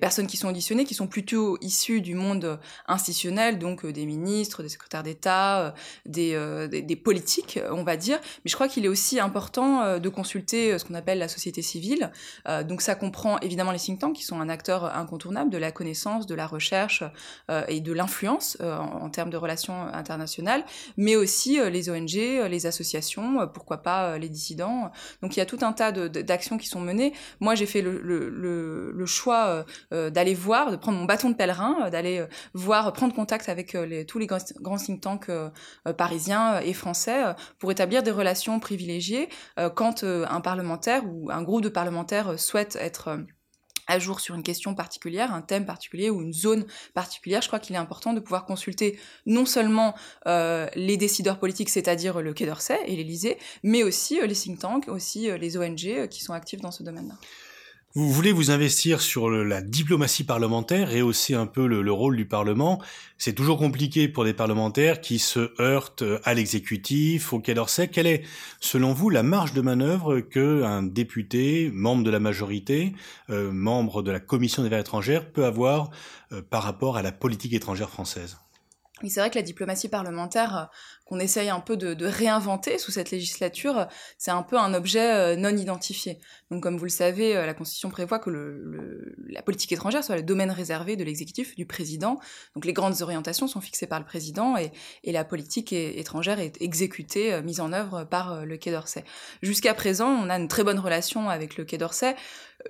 personnes 0.00 0.26
qui 0.26 0.38
sont 0.38 0.48
auditionnées, 0.48 0.86
qui 0.86 0.94
sont 0.94 1.08
plutôt 1.08 1.58
issues 1.60 2.00
du 2.00 2.14
monde 2.14 2.58
institutionnel, 2.88 3.58
donc 3.58 3.84
des 3.84 4.06
ministres, 4.06 4.62
des 4.62 4.70
secrétaires 4.70 5.02
d'État, 5.02 5.74
des, 6.06 7.00
politiques, 7.04 7.60
on 7.70 7.82
va 7.82 7.98
dire. 7.98 8.18
Mais 8.44 8.48
je 8.48 8.54
crois 8.54 8.68
qu'il 8.68 8.86
est 8.86 8.88
aussi 8.88 9.20
important 9.20 9.74
euh, 9.82 9.98
de 9.98 10.08
consulter 10.08 10.72
euh, 10.72 10.78
ce 10.78 10.84
qu'on 10.84 10.94
appelle 10.94 11.18
la 11.18 11.28
société 11.28 11.62
civile. 11.62 12.10
Euh, 12.48 12.62
donc 12.62 12.82
ça 12.82 12.94
comprend 12.94 13.38
évidemment 13.40 13.72
les 13.72 13.78
think 13.78 14.00
tanks 14.00 14.14
qui 14.14 14.24
sont 14.24 14.40
un 14.40 14.48
acteur 14.48 14.84
incontournable 14.84 15.50
de 15.50 15.58
la 15.58 15.72
connaissance, 15.72 16.26
de 16.26 16.34
la 16.34 16.46
recherche 16.46 17.04
et 17.68 17.80
de 17.80 17.92
l'influence 17.92 18.58
en, 18.60 19.08
termes 19.10 19.30
de 19.30 19.36
relations 19.36 19.86
internationales, 19.92 20.64
mais 20.96 21.16
aussi 21.16 21.58
les 21.70 21.90
ONG, 21.90 22.14
les 22.14 22.66
associations, 22.66 23.48
pourquoi 23.52 23.78
pas 23.78 24.18
les 24.18 24.28
dissidents. 24.28 24.90
Donc 25.22 25.36
il 25.36 25.38
y 25.38 25.42
a 25.42 25.46
tout 25.46 25.58
un 25.62 25.72
tas 25.72 25.92
d'actions 25.92 26.58
qui 26.58 26.68
sont 26.68 26.80
menées. 26.80 27.12
Moi 27.40 27.54
j'ai 27.54 27.66
fait 27.66 27.82
le, 27.82 29.06
choix 29.06 29.64
d'aller 29.90 30.34
voir, 30.34 30.70
de 30.70 30.76
prendre 30.76 30.98
mon 30.98 31.04
bâton 31.04 31.30
de 31.30 31.34
pèlerin, 31.34 31.90
d'aller 31.90 32.24
voir, 32.54 32.92
prendre 32.92 33.14
contact 33.14 33.48
avec 33.48 33.76
tous 34.06 34.18
les 34.18 34.26
grands, 34.26 34.76
think 34.76 35.00
tanks 35.00 35.30
parisiens 35.96 36.60
et 36.60 36.72
français 36.72 37.34
pour 37.58 37.70
établir 37.70 38.02
des 38.02 38.10
relations 38.10 38.60
privilégiées 38.60 39.28
euh, 39.58 39.70
quand 39.70 40.04
euh, 40.04 40.24
un 40.28 40.40
parlementaire 40.40 41.02
ou 41.06 41.30
un 41.30 41.42
groupe 41.42 41.62
de 41.62 41.68
parlementaires 41.68 42.03
euh, 42.12 42.36
souhaite 42.36 42.76
être 42.76 43.18
à 43.86 43.98
jour 43.98 44.20
sur 44.20 44.34
une 44.34 44.42
question 44.42 44.74
particulière, 44.74 45.34
un 45.34 45.42
thème 45.42 45.66
particulier 45.66 46.08
ou 46.08 46.22
une 46.22 46.32
zone 46.32 46.64
particulière, 46.94 47.42
je 47.42 47.48
crois 47.48 47.58
qu'il 47.58 47.76
est 47.76 47.78
important 47.78 48.14
de 48.14 48.20
pouvoir 48.20 48.46
consulter 48.46 48.98
non 49.26 49.44
seulement 49.44 49.94
les 50.24 50.96
décideurs 50.96 51.38
politiques, 51.38 51.68
c'est-à-dire 51.68 52.22
le 52.22 52.32
Quai 52.32 52.46
d'Orsay 52.46 52.78
et 52.86 52.96
l'Élysée, 52.96 53.36
mais 53.62 53.82
aussi 53.82 54.26
les 54.26 54.34
think 54.34 54.58
tanks, 54.58 54.88
aussi 54.88 55.30
les 55.38 55.58
ONG 55.58 56.08
qui 56.08 56.24
sont 56.24 56.32
actifs 56.32 56.62
dans 56.62 56.70
ce 56.70 56.82
domaine-là. 56.82 57.16
Vous 57.96 58.10
voulez 58.10 58.32
vous 58.32 58.50
investir 58.50 59.00
sur 59.00 59.30
la 59.30 59.62
diplomatie 59.62 60.24
parlementaire 60.24 60.92
et 60.92 61.00
aussi 61.00 61.32
un 61.32 61.46
peu 61.46 61.68
le, 61.68 61.92
rôle 61.92 62.16
du 62.16 62.26
Parlement. 62.26 62.82
C'est 63.18 63.34
toujours 63.34 63.56
compliqué 63.56 64.08
pour 64.08 64.24
des 64.24 64.34
parlementaires 64.34 65.00
qui 65.00 65.20
se 65.20 65.52
heurtent 65.62 66.02
à 66.24 66.34
l'exécutif, 66.34 67.32
au 67.32 67.38
Quai 67.38 67.54
d'Orsay. 67.54 67.86
Quelle 67.86 68.08
est, 68.08 68.24
selon 68.58 68.94
vous, 68.94 69.10
la 69.10 69.22
marge 69.22 69.52
de 69.52 69.60
manœuvre 69.60 70.18
que 70.18 70.64
un 70.64 70.82
député, 70.82 71.70
membre 71.72 72.02
de 72.02 72.10
la 72.10 72.18
majorité, 72.18 72.94
euh, 73.30 73.52
membre 73.52 74.02
de 74.02 74.10
la 74.10 74.18
Commission 74.18 74.62
des 74.64 74.66
affaires 74.66 74.80
étrangères, 74.80 75.30
peut 75.30 75.44
avoir 75.44 75.90
euh, 76.32 76.42
par 76.42 76.64
rapport 76.64 76.96
à 76.96 77.02
la 77.02 77.12
politique 77.12 77.52
étrangère 77.52 77.90
française? 77.90 78.38
Oui, 79.04 79.10
c'est 79.10 79.20
vrai 79.20 79.30
que 79.30 79.36
la 79.36 79.42
diplomatie 79.42 79.88
parlementaire 79.88 80.56
euh, 80.56 80.64
qu'on 81.04 81.18
essaye 81.18 81.50
un 81.50 81.60
peu 81.60 81.76
de, 81.76 82.06
réinventer 82.06 82.78
sous 82.78 82.90
cette 82.90 83.10
législature, 83.10 83.86
c'est 84.18 84.30
un 84.30 84.42
peu 84.42 84.58
un 84.58 84.74
objet 84.74 85.12
euh, 85.12 85.36
non 85.36 85.56
identifié. 85.56 86.18
Donc, 86.50 86.62
comme 86.62 86.76
vous 86.76 86.84
le 86.84 86.90
savez, 86.90 87.36
euh, 87.36 87.46
la 87.46 87.54
Constitution 87.54 87.90
prévoit 87.90 88.18
que 88.18 88.30
la 89.28 89.42
politique 89.42 89.72
étrangère 89.72 90.04
soit 90.04 90.16
le 90.16 90.22
domaine 90.22 90.50
réservé 90.50 90.96
de 90.96 91.04
l'exécutif, 91.04 91.54
du 91.56 91.66
président. 91.66 92.18
Donc, 92.54 92.64
les 92.64 92.72
grandes 92.72 93.02
orientations 93.02 93.46
sont 93.46 93.60
fixées 93.60 93.86
par 93.86 93.98
le 93.98 94.06
président 94.06 94.56
et, 94.56 94.72
la 95.14 95.24
politique 95.24 95.72
étrangère 95.72 96.40
est 96.40 96.60
exécutée, 96.60 97.40
mise 97.42 97.60
en 97.60 97.72
œuvre 97.72 98.02
par 98.02 98.44
le 98.44 98.56
Quai 98.56 98.72
d'Orsay. 98.72 99.04
Jusqu'à 99.42 99.72
présent, 99.72 100.08
on 100.08 100.28
a 100.28 100.36
une 100.36 100.48
très 100.48 100.64
bonne 100.64 100.80
relation 100.80 101.30
avec 101.30 101.56
le 101.56 101.64
Quai 101.64 101.78
d'Orsay 101.78 102.16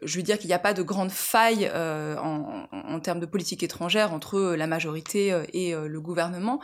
je 0.02 0.16
veux 0.16 0.22
dire 0.22 0.38
qu'il 0.38 0.48
n'y 0.48 0.54
a 0.54 0.58
pas 0.58 0.74
de 0.74 0.82
grande 0.82 1.10
faille 1.10 1.70
euh, 1.72 2.16
en, 2.16 3.00
termes 3.00 3.20
de 3.20 3.26
politique 3.26 3.62
étrangère 3.62 4.12
entre 4.12 4.54
la 4.54 4.66
majorité 4.66 5.32
euh, 5.32 5.44
et 5.52 5.74
euh, 5.74 5.88
le 5.88 6.00
gouvernement. 6.00 6.60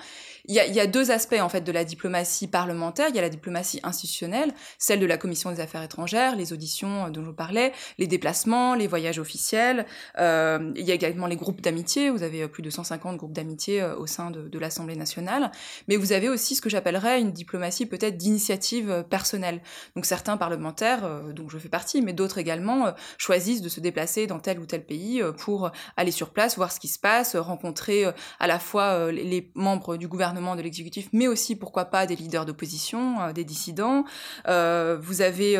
Il 0.46 0.54
y, 0.54 0.80
a, 0.80 0.86
deux 0.86 1.10
aspects 1.10 1.38
en 1.40 1.48
fait 1.48 1.59
de 1.64 1.72
la 1.72 1.84
diplomatie 1.84 2.46
parlementaire. 2.46 3.08
Il 3.08 3.16
y 3.16 3.18
a 3.18 3.22
la 3.22 3.28
diplomatie 3.28 3.80
institutionnelle, 3.82 4.52
celle 4.78 5.00
de 5.00 5.06
la 5.06 5.16
commission 5.16 5.50
des 5.50 5.60
affaires 5.60 5.82
étrangères, 5.82 6.36
les 6.36 6.52
auditions 6.52 7.08
dont 7.10 7.22
je 7.22 7.26
vous 7.26 7.34
parlais, 7.34 7.72
les 7.98 8.06
déplacements, 8.06 8.74
les 8.74 8.86
voyages 8.86 9.18
officiels. 9.18 9.86
Euh, 10.18 10.72
il 10.76 10.84
y 10.84 10.90
a 10.90 10.94
également 10.94 11.26
les 11.26 11.36
groupes 11.36 11.60
d'amitié. 11.60 12.10
Vous 12.10 12.22
avez 12.22 12.48
plus 12.48 12.62
de 12.62 12.70
150 12.70 13.16
groupes 13.16 13.32
d'amitié 13.32 13.82
au 13.82 14.06
sein 14.06 14.30
de, 14.30 14.58
l'Assemblée 14.58 14.96
nationale. 14.96 15.50
Mais 15.88 15.96
vous 15.96 16.12
avez 16.12 16.28
aussi 16.28 16.54
ce 16.54 16.60
que 16.60 16.68
j'appellerais 16.68 17.20
une 17.20 17.32
diplomatie 17.32 17.86
peut-être 17.86 18.18
d'initiative 18.18 19.06
personnelle. 19.08 19.62
Donc 19.96 20.04
certains 20.04 20.36
parlementaires, 20.36 21.08
dont 21.34 21.48
je 21.48 21.56
fais 21.56 21.70
partie, 21.70 22.02
mais 22.02 22.12
d'autres 22.12 22.38
également, 22.38 22.92
choisissent 23.16 23.62
de 23.62 23.68
se 23.70 23.80
déplacer 23.80 24.26
dans 24.26 24.38
tel 24.38 24.58
ou 24.60 24.66
tel 24.66 24.84
pays 24.84 25.22
euh, 25.22 25.32
pour 25.32 25.70
aller 25.96 26.10
sur 26.10 26.30
place, 26.30 26.56
voir 26.56 26.72
ce 26.72 26.80
qui 26.80 26.88
se 26.88 26.98
passe, 26.98 27.36
rencontrer 27.36 28.04
euh, 28.04 28.12
à 28.38 28.46
la 28.46 28.58
fois 28.58 28.92
euh, 28.92 29.12
les 29.12 29.50
membres 29.54 29.96
du 29.96 30.08
gouvernement, 30.08 30.56
de 30.56 30.62
l'exécutif, 30.62 31.08
mais 31.12 31.28
aussi, 31.28 31.49
pourquoi 31.56 31.86
pas, 31.86 32.06
des 32.06 32.16
leaders 32.16 32.46
d'opposition, 32.46 33.32
des 33.32 33.44
dissidents. 33.44 34.04
vous 34.46 35.20
avez 35.20 35.58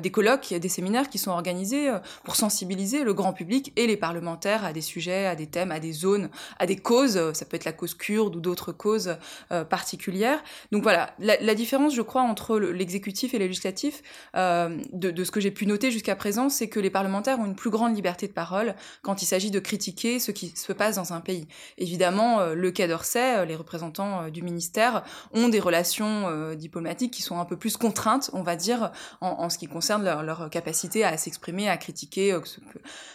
des 0.00 0.10
colloques, 0.10 0.54
des 0.54 0.68
séminaires 0.68 1.08
qui 1.08 1.18
sont 1.18 1.30
organisés 1.30 1.90
pour 2.24 2.36
sensibiliser 2.36 3.04
le 3.04 3.14
grand 3.14 3.32
public 3.32 3.72
et 3.76 3.86
les 3.86 3.96
parlementaires 3.96 4.64
à 4.64 4.72
des 4.72 4.80
sujets, 4.80 5.26
à 5.26 5.34
des 5.34 5.46
thèmes, 5.46 5.70
à 5.70 5.80
des 5.80 5.92
zones, 5.92 6.30
à 6.58 6.66
des 6.66 6.76
causes. 6.76 7.32
Ça 7.32 7.44
peut 7.44 7.56
être 7.56 7.64
la 7.64 7.72
cause 7.72 7.94
kurde 7.94 8.36
ou 8.36 8.40
d'autres 8.40 8.72
causes 8.72 9.16
particulières. 9.68 10.42
Donc 10.70 10.82
voilà, 10.82 11.14
la, 11.18 11.54
différence, 11.54 11.94
je 11.94 12.02
crois, 12.02 12.22
entre 12.22 12.58
l'exécutif 12.58 13.34
et 13.34 13.38
le 13.38 13.46
législatif, 13.46 14.02
de, 14.34 15.10
de, 15.10 15.24
ce 15.24 15.30
que 15.30 15.40
j'ai 15.40 15.50
pu 15.50 15.66
noter 15.66 15.90
jusqu'à 15.90 16.16
présent, 16.16 16.48
c'est 16.48 16.68
que 16.68 16.80
les 16.80 16.90
parlementaires 16.90 17.38
ont 17.40 17.46
une 17.46 17.54
plus 17.54 17.70
grande 17.70 17.94
liberté 17.94 18.26
de 18.26 18.32
parole 18.32 18.74
quand 19.02 19.22
il 19.22 19.26
s'agit 19.26 19.50
de 19.50 19.60
critiquer 19.60 20.18
ce 20.18 20.30
qui 20.30 20.52
se 20.56 20.72
passe 20.72 20.96
dans 20.96 21.12
un 21.12 21.20
pays. 21.20 21.46
Évidemment, 21.78 22.40
euh, 22.40 22.54
le 22.54 22.70
Quai 22.70 22.88
d'Orsay, 22.88 23.38
euh, 23.38 23.44
les 23.44 23.56
représentants 23.56 24.22
euh, 24.22 24.30
du 24.30 24.42
ministère 24.42 25.04
ont 25.34 25.48
des 25.48 25.60
relations 25.60 26.54
diplomatiques 26.54 27.12
qui 27.12 27.22
sont 27.22 27.38
un 27.38 27.44
peu 27.44 27.56
plus 27.56 27.76
contraintes, 27.76 28.30
on 28.32 28.42
va 28.42 28.56
dire, 28.56 28.92
en, 29.20 29.48
ce 29.50 29.58
qui 29.58 29.66
concerne 29.66 30.04
leur, 30.04 30.50
capacité 30.50 31.04
à 31.04 31.16
s'exprimer, 31.16 31.68
à 31.68 31.76
critiquer, 31.76 32.38
que, 32.40 32.48
ce, 32.48 32.60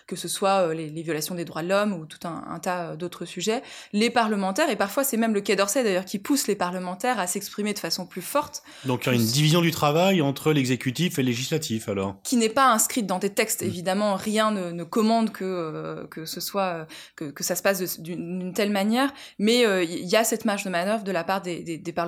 que, 0.08 0.16
ce 0.16 0.28
soit 0.28 0.74
les, 0.74 0.90
violations 1.02 1.36
des 1.36 1.46
droits 1.46 1.64
de 1.64 1.70
l'homme 1.70 1.94
ou 1.94 2.06
tout 2.06 2.26
un, 2.28 2.60
tas 2.60 2.96
d'autres 2.96 3.26
sujets. 3.26 3.64
Les 3.94 4.10
parlementaires, 4.10 4.70
et 4.70 4.76
parfois 4.76 5.04
c'est 5.04 5.18
même 5.18 5.34
le 5.34 5.42
Quai 5.42 5.56
d'Orsay 5.56 5.84
d'ailleurs 5.84 6.06
qui 6.06 6.20
pousse 6.20 6.48
les 6.48 6.56
parlementaires 6.56 7.20
à 7.20 7.28
s'exprimer 7.28 7.74
de 7.74 7.80
façon 7.80 8.06
plus 8.06 8.22
forte. 8.22 8.64
Donc 8.86 9.06
il 9.06 9.10
y 9.10 9.12
a 9.12 9.16
une 9.16 9.26
division 9.26 9.62
du 9.62 9.72
travail 9.72 10.22
entre 10.22 10.52
l'exécutif 10.52 11.20
et 11.20 11.24
le 11.24 11.28
législatif 11.28 11.90
alors 11.90 12.16
Qui 12.24 12.38
n'est 12.38 12.50
pas 12.50 12.72
inscrite 12.72 13.06
dans 13.06 13.20
des 13.20 13.30
textes, 13.30 13.62
évidemment 13.62 13.78
évidemment, 13.78 14.16
rien 14.16 14.52
ne, 14.52 14.84
commande 14.84 15.32
que 15.32 15.46
euh, 15.46 16.08
que 16.08 16.26
ce 16.26 16.42
soit 16.42 16.88
que, 17.16 17.26
que 17.26 17.44
ça 17.44 17.56
se 17.56 17.62
passe 17.62 18.00
d'une 18.02 18.52
telle 18.54 18.72
manière, 18.72 19.14
mais 19.40 19.66
euh, 19.66 19.84
il 19.84 20.06
y 20.06 20.16
a 20.16 20.24
cette 20.24 20.46
marge 20.46 20.64
de 20.66 20.70
manœuvre 20.70 21.04
de 21.04 21.12
la 21.12 21.24
part 21.24 21.42
des, 21.42 21.62
des, 21.62 21.92
parlementaires. 21.94 22.07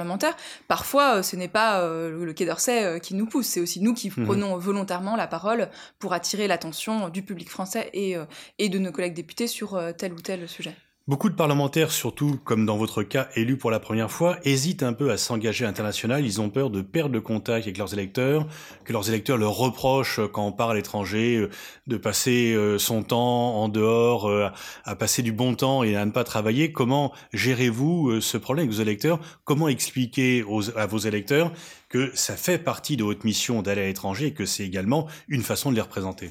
Parfois, 0.68 1.18
euh, 1.18 1.24
ce 1.24 1.36
n'est 1.36 1.48
pas 1.48 1.82
le 1.88 2.34
Quai 2.34 2.46
d'Orsay 2.46 3.00
qui 3.02 3.16
nous 3.16 3.26
pousse, 3.26 3.48
c'est 3.48 3.60
aussi 3.60 3.82
nous 3.82 3.94
qui 3.94 4.12
mhm. 4.16 4.26
prenons 4.26 4.58
volontairement 4.58 5.16
la 5.16 5.28
parole 5.28 5.70
pour 6.00 6.14
attirer 6.14 6.48
l'attention 6.48 7.10
du 7.10 7.24
public 7.24 7.50
français 7.50 7.90
et 7.94 8.16
et 8.58 8.70
de 8.70 8.80
nos 8.80 8.92
collègues 8.92 9.14
députés 9.14 9.48
sur 9.48 9.80
tel 9.98 10.14
ou 10.14 10.22
tel 10.22 10.48
sujet. 10.48 10.76
Beaucoup 11.10 11.30
de 11.30 11.34
parlementaires, 11.34 11.90
surtout 11.90 12.40
comme 12.44 12.68
dans 12.68 12.78
votre 12.78 13.02
cas 13.02 13.30
élus 13.36 13.58
pour 13.58 13.72
la 13.72 13.80
première 13.80 14.12
fois, 14.12 14.38
hésitent 14.44 14.84
un 14.84 14.94
peu 14.94 15.10
à 15.10 15.18
s'engager 15.18 15.66
à 15.66 15.68
l'international. 15.68 16.24
Ils 16.24 16.40
ont 16.40 16.52
peur 16.52 16.70
de 16.70 16.84
perdre 16.84 17.16
le 17.16 17.20
contact 17.20 17.66
avec 17.66 17.80
leurs 17.80 17.96
électeurs, 17.96 18.46
que 18.86 18.94
leurs 18.94 19.10
électeurs 19.10 19.38
leur 19.38 19.56
reprochent 19.58 20.20
quand 20.32 20.46
on 20.46 20.52
part 20.52 20.70
à 20.70 20.76
l'étranger 20.76 21.38
euh, 21.38 21.50
de 21.88 21.98
passer 21.98 22.54
euh, 22.54 22.78
son 22.78 23.02
temps 23.02 23.56
en 23.56 23.70
dehors, 23.70 24.28
euh, 24.28 24.50
à 24.84 24.96
passer 24.96 25.24
du 25.24 25.32
bon 25.32 25.56
temps 25.56 25.82
et 25.82 25.96
à 25.96 26.06
ne 26.06 26.12
pas 26.12 26.24
travailler. 26.24 26.72
Comment 26.72 27.12
gérez-vous 27.34 28.22
ce 28.22 28.38
problème 28.38 28.66
avec 28.66 28.76
vos 28.76 28.84
électeurs? 28.84 29.20
Comment 29.46 29.68
expliquer 29.68 30.46
à 30.76 30.86
vos 30.86 31.00
électeurs 31.00 31.52
que 31.90 32.12
ça 32.14 32.36
fait 32.36 32.60
partie 32.60 32.98
de 32.98 33.04
votre 33.04 33.26
mission 33.26 33.64
d'aller 33.64 33.82
à 33.82 33.88
l'étranger 33.88 34.28
et 34.28 34.34
que 34.36 34.46
c'est 34.46 34.64
également 34.64 35.08
une 35.28 35.42
façon 35.42 35.72
de 35.72 35.76
les 35.76 35.82
représenter? 35.82 36.30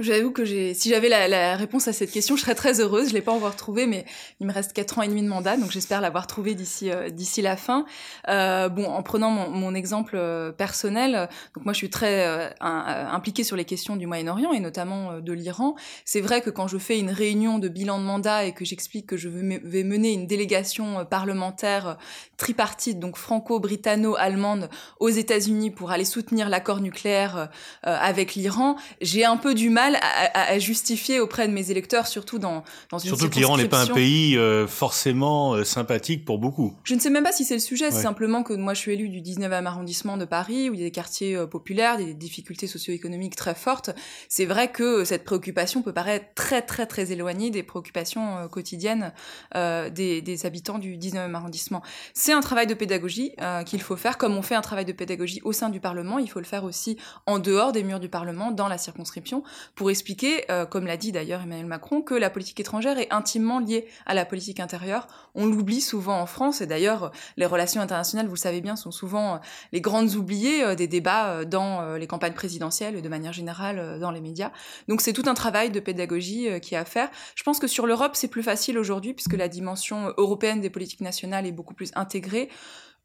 J'avoue 0.00 0.30
que 0.30 0.44
j'ai, 0.44 0.74
si 0.74 0.90
j'avais 0.90 1.08
la, 1.08 1.56
réponse 1.56 1.88
à 1.88 1.92
cette 1.92 2.10
question, 2.10 2.36
je 2.36 2.42
serais 2.42 2.54
très 2.54 2.80
heureuse. 2.80 3.08
Je 3.08 3.14
l'ai 3.14 3.22
pas 3.22 3.32
encore 3.32 3.56
trouvée, 3.56 3.86
mais 3.86 4.04
il 4.40 4.46
me 4.46 4.52
reste 4.52 4.72
quatre 4.72 4.98
ans 4.98 5.02
et 5.02 5.08
demi 5.08 5.22
de 5.22 5.28
mandat, 5.28 5.56
donc 5.56 5.70
j'espère 5.70 6.00
l'avoir 6.00 6.26
trouvée 6.26 6.54
d'ici 6.54 6.90
euh, 6.90 7.10
d'ici 7.10 7.42
la 7.42 7.56
fin. 7.56 7.84
Euh, 8.28 8.68
bon, 8.68 8.86
en 8.86 9.02
prenant 9.02 9.30
mon, 9.30 9.50
mon 9.50 9.74
exemple 9.74 10.14
euh, 10.16 10.52
personnel, 10.52 11.28
donc 11.54 11.64
moi 11.64 11.72
je 11.72 11.78
suis 11.78 11.90
très 11.90 12.26
euh, 12.26 12.48
impliquée 12.60 13.44
sur 13.44 13.56
les 13.56 13.64
questions 13.64 13.96
du 13.96 14.06
Moyen-Orient 14.06 14.52
et 14.52 14.60
notamment 14.60 15.20
de 15.20 15.32
l'Iran. 15.32 15.74
C'est 16.04 16.20
vrai 16.20 16.40
que 16.40 16.50
quand 16.50 16.66
je 16.66 16.78
fais 16.78 16.98
une 16.98 17.10
réunion 17.10 17.58
de 17.58 17.68
bilan 17.68 17.98
de 17.98 18.04
mandat 18.04 18.44
et 18.44 18.52
que 18.52 18.64
j'explique 18.64 19.06
que 19.06 19.16
je 19.16 19.28
vais 19.28 19.84
mener 19.84 20.12
une 20.12 20.26
délégation 20.26 21.04
parlementaire 21.04 21.96
tripartite, 22.36 22.98
donc 22.98 23.16
franco-britanno-allemande, 23.16 24.68
aux 25.00 25.08
États-Unis 25.08 25.70
pour 25.70 25.90
aller 25.90 26.04
soutenir 26.04 26.48
l'accord 26.48 26.80
nucléaire 26.80 27.50
avec 27.82 28.34
l'Iran, 28.34 28.76
j'ai 29.00 29.24
un 29.24 29.36
peu 29.36 29.54
du 29.54 29.70
mal 29.74 29.98
à, 30.00 30.58
justifier 30.58 31.20
auprès 31.20 31.46
de 31.48 31.52
mes 31.52 31.70
électeurs, 31.70 32.06
surtout 32.06 32.38
dans, 32.38 32.64
dans 32.90 32.98
une 32.98 33.08
Surtout 33.08 33.28
que 33.28 33.34
l'Iran 33.34 33.58
n'est 33.58 33.68
pas 33.68 33.82
un 33.82 33.86
pays 33.88 34.38
euh, 34.38 34.66
forcément 34.66 35.52
euh, 35.52 35.64
sympathique 35.64 36.24
pour 36.24 36.38
beaucoup. 36.38 36.74
Je 36.84 36.94
ne 36.94 37.00
sais 37.00 37.10
même 37.10 37.24
pas 37.24 37.32
si 37.32 37.44
c'est 37.44 37.54
le 37.54 37.60
sujet, 37.60 37.90
c'est 37.90 38.00
simplement 38.00 38.42
que 38.42 38.54
moi 38.54 38.72
je 38.72 38.78
suis 38.78 38.92
élu 38.92 39.08
du 39.08 39.20
19e 39.20 39.66
arrondissement 39.66 40.16
de 40.16 40.24
Paris, 40.24 40.70
où 40.70 40.74
il 40.74 40.80
y 40.80 40.82
a 40.82 40.86
des 40.86 40.92
quartiers 40.92 41.36
euh, 41.36 41.46
populaires, 41.46 41.98
des 41.98 42.14
difficultés 42.14 42.66
socio-économiques 42.66 43.36
très 43.36 43.54
fortes. 43.54 43.90
C'est 44.28 44.46
vrai 44.46 44.70
que 44.70 45.04
cette 45.04 45.24
préoccupation 45.24 45.82
peut 45.82 45.92
paraître 45.92 46.26
très 46.34 46.62
très 46.62 46.86
très 46.86 47.12
éloignée 47.12 47.50
des 47.50 47.62
préoccupations 47.62 48.48
quotidiennes 48.50 49.12
des, 49.54 50.22
des, 50.22 50.46
habitants 50.46 50.78
du 50.78 50.96
19e 50.96 51.34
arrondissement. 51.34 51.82
C'est 52.14 52.32
un 52.32 52.40
travail 52.40 52.66
de 52.66 52.74
pédagogie 52.74 53.32
qu'il 53.66 53.82
faut 53.82 53.96
faire, 53.96 54.18
comme 54.18 54.36
on 54.36 54.42
fait 54.42 54.54
un 54.54 54.60
travail 54.60 54.84
de 54.84 54.92
pédagogie 54.92 55.40
au 55.44 55.52
sein 55.52 55.68
du 55.68 55.80
Parlement, 55.80 56.18
il 56.18 56.30
faut 56.30 56.38
le 56.38 56.44
faire 56.44 56.64
aussi 56.64 56.96
en 57.26 57.38
dehors 57.38 57.72
des 57.72 57.82
murs 57.82 58.00
du 58.00 58.08
Parlement, 58.08 58.52
dans 58.52 58.68
la 58.68 58.78
circonscription, 58.78 59.42
pour 59.74 59.90
expliquer, 59.90 60.50
euh, 60.50 60.66
comme 60.66 60.86
l'a 60.86 60.96
dit 60.96 61.12
d'ailleurs 61.12 61.42
Emmanuel 61.42 61.66
Macron, 61.66 62.02
que 62.02 62.14
la 62.14 62.30
politique 62.30 62.60
étrangère 62.60 62.98
est 62.98 63.12
intimement 63.12 63.60
liée 63.60 63.86
à 64.06 64.14
la 64.14 64.24
politique 64.24 64.60
intérieure. 64.60 65.06
On 65.34 65.46
l'oublie 65.46 65.80
souvent 65.80 66.20
en 66.20 66.26
France, 66.26 66.60
et 66.60 66.66
d'ailleurs 66.66 67.12
les 67.36 67.46
relations 67.46 67.80
internationales, 67.80 68.26
vous 68.26 68.34
le 68.34 68.38
savez 68.38 68.60
bien, 68.60 68.76
sont 68.76 68.90
souvent 68.90 69.34
euh, 69.34 69.38
les 69.72 69.80
grandes 69.80 70.14
oubliées 70.14 70.62
euh, 70.62 70.74
des 70.74 70.86
débats 70.86 71.44
dans 71.44 71.94
les 71.96 72.06
campagnes 72.06 72.32
présidentielles 72.32 72.96
et 72.96 73.02
de 73.02 73.08
manière 73.08 73.32
générale 73.32 73.98
dans 73.98 74.10
les 74.10 74.20
médias. 74.20 74.50
Donc 74.88 75.00
c'est 75.00 75.12
tout 75.12 75.24
un 75.26 75.34
travail 75.34 75.70
de 75.70 75.80
pédagogie 75.80 76.48
qui 76.60 76.74
est 76.74 76.78
à 76.78 76.84
faire. 76.84 77.10
Je 77.34 77.42
pense 77.42 77.58
que 77.58 77.66
sur 77.66 77.86
l'Europe, 77.86 78.12
c'est 78.14 78.28
plus 78.28 78.42
facile 78.42 78.78
aujourd'hui, 78.78 79.14
puisque 79.14 79.34
la 79.34 79.48
dimension 79.48 80.12
européenne 80.16 80.60
des 80.60 80.70
politiques 80.70 81.00
nationales 81.00 81.46
est 81.46 81.52
beaucoup 81.52 81.74
plus 81.74 81.90
intégrée. 81.94 82.48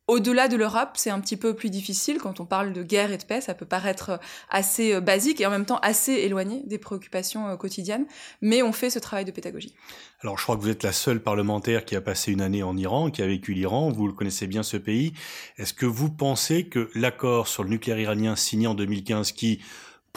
Au-delà 0.10 0.48
de 0.48 0.58
l'Europe, 0.58 0.94
c'est 0.96 1.12
un 1.12 1.20
petit 1.20 1.38
peu 1.38 1.54
plus 1.54 1.70
difficile. 1.70 2.18
Quand 2.18 2.40
on 2.40 2.46
parle 2.46 2.74
de 2.74 2.82
guerre 2.82 3.12
et 3.12 3.18
de 3.20 3.24
paix, 3.24 3.42
ça 3.42 3.54
peut 3.54 3.68
paraître 3.68 4.20
assez 4.50 4.96
euh, 4.96 5.02
basique 5.02 5.40
et 5.40 5.46
en 5.46 5.52
même 5.52 5.68
temps 5.68 5.78
assez 5.84 6.14
éloigné 6.14 6.64
des 6.66 6.80
préoccupations 6.80 7.48
euh, 7.48 7.58
quotidiennes. 7.58 8.08
Mais 8.42 8.64
on 8.64 8.72
fait 8.72 8.90
ce 8.90 8.98
travail 8.98 9.24
de 9.24 9.30
pédagogie. 9.30 9.76
Alors, 10.22 10.40
je 10.40 10.44
crois 10.46 10.58
que 10.58 10.62
vous 10.62 10.70
êtes 10.70 10.82
la 10.82 10.94
seule 10.94 11.22
parlementaire 11.22 11.86
qui 11.86 11.96
a 11.96 12.02
passé 12.02 12.32
une 12.32 12.42
année 12.42 12.64
en 12.64 12.76
Iran, 12.76 13.12
qui 13.12 13.22
a 13.22 13.28
vécu 13.28 13.54
l'Iran. 13.54 13.92
Vous 13.92 14.08
le 14.08 14.14
connaissez 14.14 14.48
bien, 14.48 14.64
ce 14.64 14.78
pays. 14.78 15.14
Est-ce 15.60 15.76
que 15.76 15.86
vous 15.86 16.10
pensez 16.10 16.66
que 16.66 16.90
l'accord 16.96 17.48
sur 17.48 17.64
le 17.64 17.70
nucléaire 17.70 18.00
iranien 18.00 18.36
signé 18.36 18.66
en 18.66 18.74
2015, 18.74 19.32
qui 19.34 19.60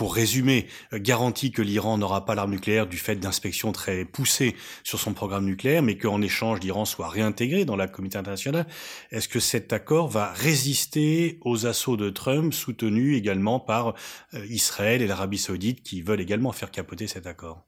pour 0.03 0.17
résumer, 0.17 0.67
euh, 0.93 0.99
garantit 1.01 1.53
que 1.53 1.62
l'Iran 1.62 1.97
n'aura 1.97 2.25
pas 2.25 2.35
l'arme 2.35 2.51
nucléaire 2.51 2.88
du 2.88 2.97
fait 2.97 3.15
d'inspections 3.15 3.71
très 3.71 4.05
poussées 4.05 4.57
sur 4.83 4.99
son 4.99 5.15
programme 5.15 5.45
nucléaire, 5.45 5.81
mais 5.81 5.97
qu'en 5.97 6.21
échange, 6.21 6.59
l'Iran 6.59 6.85
soit 6.85 7.09
réintégré 7.09 7.65
dans 7.65 7.77
la 7.77 7.87
communauté 7.87 8.19
internationale. 8.19 8.67
Est-ce 9.12 9.29
que 9.29 9.38
cet 9.38 9.73
accord 9.73 10.09
va 10.09 10.33
résister 10.33 11.38
aux 11.43 11.67
assauts 11.67 11.97
de 11.97 12.11
Trump, 12.11 12.53
soutenus 12.53 13.17
également 13.17 13.61
par 13.61 13.95
euh, 14.35 14.45
Israël 14.49 15.03
et 15.03 15.07
l'Arabie 15.07 15.38
saoudite, 15.38 15.85
qui 15.85 16.03
veulent 16.03 16.21
également 16.21 16.51
faire 16.51 16.73
capoter 16.73 17.07
cet 17.07 17.29
accord? 17.29 17.62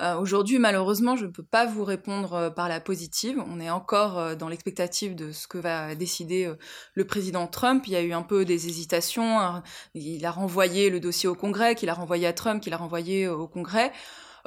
Euh, 0.00 0.16
aujourd'hui, 0.16 0.58
malheureusement, 0.58 1.16
je 1.16 1.26
ne 1.26 1.30
peux 1.30 1.42
pas 1.42 1.66
vous 1.66 1.84
répondre 1.84 2.32
euh, 2.32 2.50
par 2.50 2.68
la 2.68 2.80
positive. 2.80 3.42
On 3.46 3.60
est 3.60 3.68
encore 3.68 4.18
euh, 4.18 4.34
dans 4.34 4.48
l'expectative 4.48 5.14
de 5.14 5.32
ce 5.32 5.46
que 5.46 5.58
va 5.58 5.94
décider 5.94 6.50
le 6.94 7.06
président 7.06 7.46
Trump. 7.46 7.84
Il 7.86 7.92
y 7.92 7.96
a 7.96 8.02
eu 8.02 8.12
un 8.12 8.22
peu 8.22 8.44
des 8.44 8.68
hésitations. 8.68 9.38
Hein. 9.38 9.62
Il 9.94 10.24
a 10.24 10.30
renvoyé 10.30 10.88
le 10.88 10.98
dossier 10.98 11.28
au 11.28 11.34
Congrès, 11.34 11.74
qu'il 11.74 11.90
a 11.90 11.94
renvoyé 11.94 12.26
à 12.26 12.32
Trump, 12.32 12.62
qu'il 12.62 12.72
a 12.72 12.78
renvoyé 12.78 13.28
au 13.28 13.46
Congrès. 13.46 13.92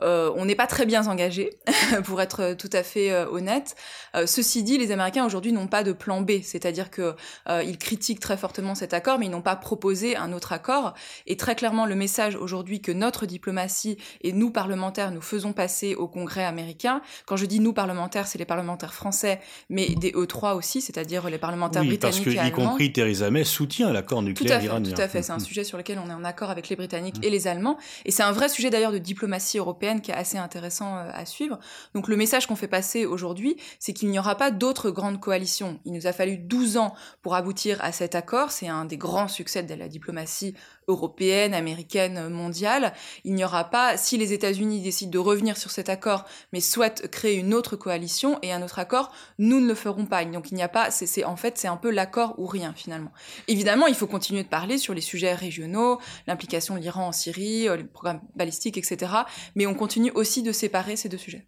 Euh, 0.01 0.31
on 0.35 0.45
n'est 0.45 0.55
pas 0.55 0.67
très 0.67 0.85
bien 0.85 1.07
engagé, 1.07 1.51
pour 2.03 2.21
être 2.21 2.53
tout 2.53 2.69
à 2.73 2.83
fait 2.83 3.11
euh, 3.11 3.27
honnête. 3.29 3.75
Euh, 4.15 4.25
ceci 4.25 4.63
dit, 4.63 4.77
les 4.77 4.91
Américains 4.91 5.25
aujourd'hui 5.25 5.51
n'ont 5.51 5.67
pas 5.67 5.83
de 5.83 5.91
plan 5.91 6.21
B, 6.21 6.41
c'est-à-dire 6.43 6.89
que 6.89 7.15
ils 7.63 7.77
critiquent 7.77 8.19
très 8.19 8.37
fortement 8.37 8.75
cet 8.75 8.93
accord, 8.93 9.19
mais 9.19 9.27
ils 9.27 9.31
n'ont 9.31 9.41
pas 9.41 9.55
proposé 9.55 10.15
un 10.15 10.33
autre 10.33 10.53
accord. 10.53 10.93
Et 11.27 11.37
très 11.37 11.55
clairement, 11.55 11.85
le 11.85 11.95
message 11.95 12.35
aujourd'hui 12.35 12.81
que 12.81 12.91
notre 12.91 13.25
diplomatie 13.25 13.97
et 14.21 14.31
nous 14.33 14.51
parlementaires 14.51 15.11
nous 15.11 15.21
faisons 15.21 15.53
passer 15.53 15.95
au 15.95 16.07
Congrès 16.07 16.43
américain. 16.43 17.01
Quand 17.25 17.37
je 17.37 17.45
dis 17.45 17.59
nous 17.59 17.73
parlementaires, 17.73 18.27
c'est 18.27 18.37
les 18.37 18.45
parlementaires 18.45 18.93
français, 18.93 19.39
mais 19.69 19.89
des 19.95 20.11
E3 20.11 20.55
aussi, 20.55 20.81
c'est-à-dire 20.81 21.29
les 21.29 21.37
parlementaires 21.37 21.81
oui, 21.81 21.89
britanniques 21.89 22.25
parce 22.25 22.35
que, 22.35 22.47
y 22.47 22.51
compris 22.51 22.91
Theresa 22.91 23.29
May 23.29 23.43
soutient 23.43 23.91
l'accord 23.91 24.21
nucléaire 24.21 24.63
iranien. 24.63 24.93
Tout 24.93 25.01
à 25.01 25.07
fait, 25.07 25.21
c'est 25.21 25.31
un 25.31 25.37
mm-hmm. 25.37 25.39
sujet 25.39 25.63
sur 25.63 25.77
lequel 25.77 25.99
on 26.03 26.09
est 26.09 26.13
en 26.13 26.23
accord 26.23 26.49
avec 26.49 26.69
les 26.69 26.75
Britanniques 26.75 27.17
et 27.23 27.29
les 27.29 27.47
Allemands, 27.47 27.77
et 28.05 28.11
c'est 28.11 28.23
un 28.23 28.31
vrai 28.31 28.49
sujet 28.49 28.69
d'ailleurs 28.69 28.91
de 28.91 28.97
diplomatie 28.97 29.57
européenne 29.57 29.84
qui 30.01 30.11
est 30.11 30.15
assez 30.15 30.37
intéressant 30.37 30.97
euh, 30.97 31.09
à 31.13 31.25
suivre. 31.25 31.59
Donc 31.93 32.07
le 32.07 32.15
message 32.15 32.47
qu'on 32.47 32.55
fait 32.55 32.67
passer 32.67 33.05
aujourd'hui, 33.05 33.57
c'est 33.79 33.93
qu'il 33.93 34.09
n'y 34.09 34.19
aura 34.19 34.35
pas 34.35 34.51
d'autres 34.51 34.89
grandes 34.89 35.19
coalitions. 35.19 35.79
Il 35.85 35.93
nous 35.93 36.07
a 36.07 36.13
fallu 36.13 36.37
12 36.37 36.77
ans 36.77 36.95
pour 37.21 37.35
aboutir 37.35 37.77
à 37.81 37.91
cet 37.91 38.15
accord. 38.15 38.51
C'est 38.51 38.67
un 38.67 38.85
des 38.85 38.97
grands 38.97 39.27
succès 39.27 39.63
de 39.63 39.73
la 39.73 39.87
diplomatie 39.87 40.55
européenne, 40.87 41.53
américaine, 41.53 42.29
mondiale. 42.29 42.93
Il 43.23 43.33
n'y 43.33 43.43
aura 43.43 43.65
pas, 43.65 43.97
si 43.97 44.17
les 44.17 44.33
États-Unis 44.33 44.81
décident 44.81 45.11
de 45.11 45.19
revenir 45.19 45.57
sur 45.57 45.71
cet 45.71 45.89
accord, 45.89 46.25
mais 46.53 46.59
souhaitent 46.59 47.09
créer 47.09 47.35
une 47.35 47.53
autre 47.53 47.75
coalition 47.75 48.39
et 48.41 48.51
un 48.51 48.61
autre 48.61 48.79
accord, 48.79 49.11
nous 49.39 49.59
ne 49.59 49.67
le 49.67 49.75
ferons 49.75 50.05
pas. 50.05 50.23
Donc 50.25 50.51
il 50.51 50.55
n'y 50.55 50.63
a 50.63 50.69
pas, 50.69 50.91
c'est 50.91 51.23
en 51.23 51.35
fait 51.35 51.57
c'est 51.57 51.67
un 51.67 51.77
peu 51.77 51.89
l'accord 51.89 52.35
ou 52.37 52.47
rien 52.47 52.73
finalement. 52.75 53.11
Évidemment, 53.47 53.87
il 53.87 53.95
faut 53.95 54.07
continuer 54.07 54.43
de 54.43 54.47
parler 54.47 54.77
sur 54.77 54.93
les 54.93 55.01
sujets 55.01 55.33
régionaux, 55.33 55.99
l'implication 56.27 56.75
de 56.75 56.79
l'Iran 56.79 57.07
en 57.07 57.11
Syrie, 57.11 57.67
euh, 57.67 57.77
les 57.77 57.83
programmes 57.83 58.21
balistiques, 58.35 58.77
etc. 58.77 59.11
Mais 59.55 59.65
on 59.65 59.73
continue 59.73 60.11
aussi 60.11 60.43
de 60.43 60.51
séparer 60.51 60.95
ces 60.95 61.09
deux 61.09 61.17
sujets. 61.17 61.45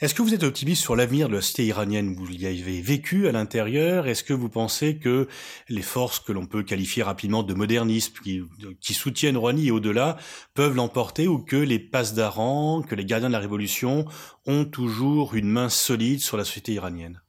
Est-ce 0.00 0.14
que 0.14 0.22
vous 0.22 0.34
êtes 0.34 0.42
optimiste 0.42 0.82
sur 0.82 0.96
l'avenir 0.96 1.28
de 1.28 1.34
la 1.34 1.42
cité 1.42 1.64
iranienne? 1.64 2.14
Vous 2.14 2.30
y 2.30 2.46
avez 2.46 2.80
vécu 2.80 3.28
à 3.28 3.32
l'intérieur. 3.32 4.06
Est-ce 4.06 4.24
que 4.24 4.32
vous 4.32 4.48
pensez 4.48 4.96
que 4.96 5.28
les 5.68 5.82
forces 5.82 6.20
que 6.20 6.32
l'on 6.32 6.46
peut 6.46 6.62
qualifier 6.62 7.02
rapidement 7.02 7.42
de 7.42 7.54
modernisme, 7.54 8.14
qui, 8.22 8.42
qui 8.80 8.94
soutiennent 8.94 9.36
Rouhani 9.36 9.68
et 9.68 9.70
au-delà, 9.70 10.16
peuvent 10.54 10.74
l'emporter 10.74 11.28
ou 11.28 11.38
que 11.38 11.56
les 11.56 11.78
passes 11.78 12.14
d'Aran, 12.14 12.82
que 12.82 12.94
les 12.94 13.04
gardiens 13.04 13.28
de 13.28 13.34
la 13.34 13.38
révolution 13.38 14.04
ont 14.46 14.64
toujours 14.64 15.34
une 15.34 15.48
main 15.48 15.68
solide 15.68 16.20
sur 16.20 16.36
la 16.36 16.44
société 16.44 16.72
iranienne 16.72 17.20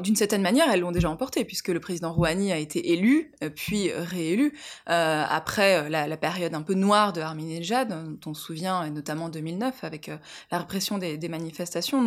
d'une 0.00 0.16
certaine 0.16 0.42
manière, 0.42 0.70
elles 0.70 0.80
l'ont 0.80 0.92
déjà 0.92 1.10
emporté, 1.10 1.44
puisque 1.44 1.68
le 1.68 1.80
président 1.80 2.12
Rouhani 2.12 2.52
a 2.52 2.58
été 2.58 2.92
élu, 2.92 3.32
euh, 3.42 3.50
puis 3.50 3.92
réélu, 3.92 4.52
euh, 4.88 5.24
après 5.28 5.84
euh, 5.84 5.88
la, 5.88 6.16
période 6.16 6.54
un 6.54 6.62
peu 6.62 6.74
noire 6.74 7.12
de 7.12 7.20
Ahmadinejad, 7.20 7.88
dont 7.88 8.30
on 8.30 8.34
se 8.34 8.42
souvient, 8.42 8.88
notamment 8.90 9.26
en 9.26 9.28
2009, 9.28 9.84
avec 9.84 10.10
la 10.50 10.58
répression 10.58 10.98
des, 10.98 11.28
manifestations. 11.28 12.02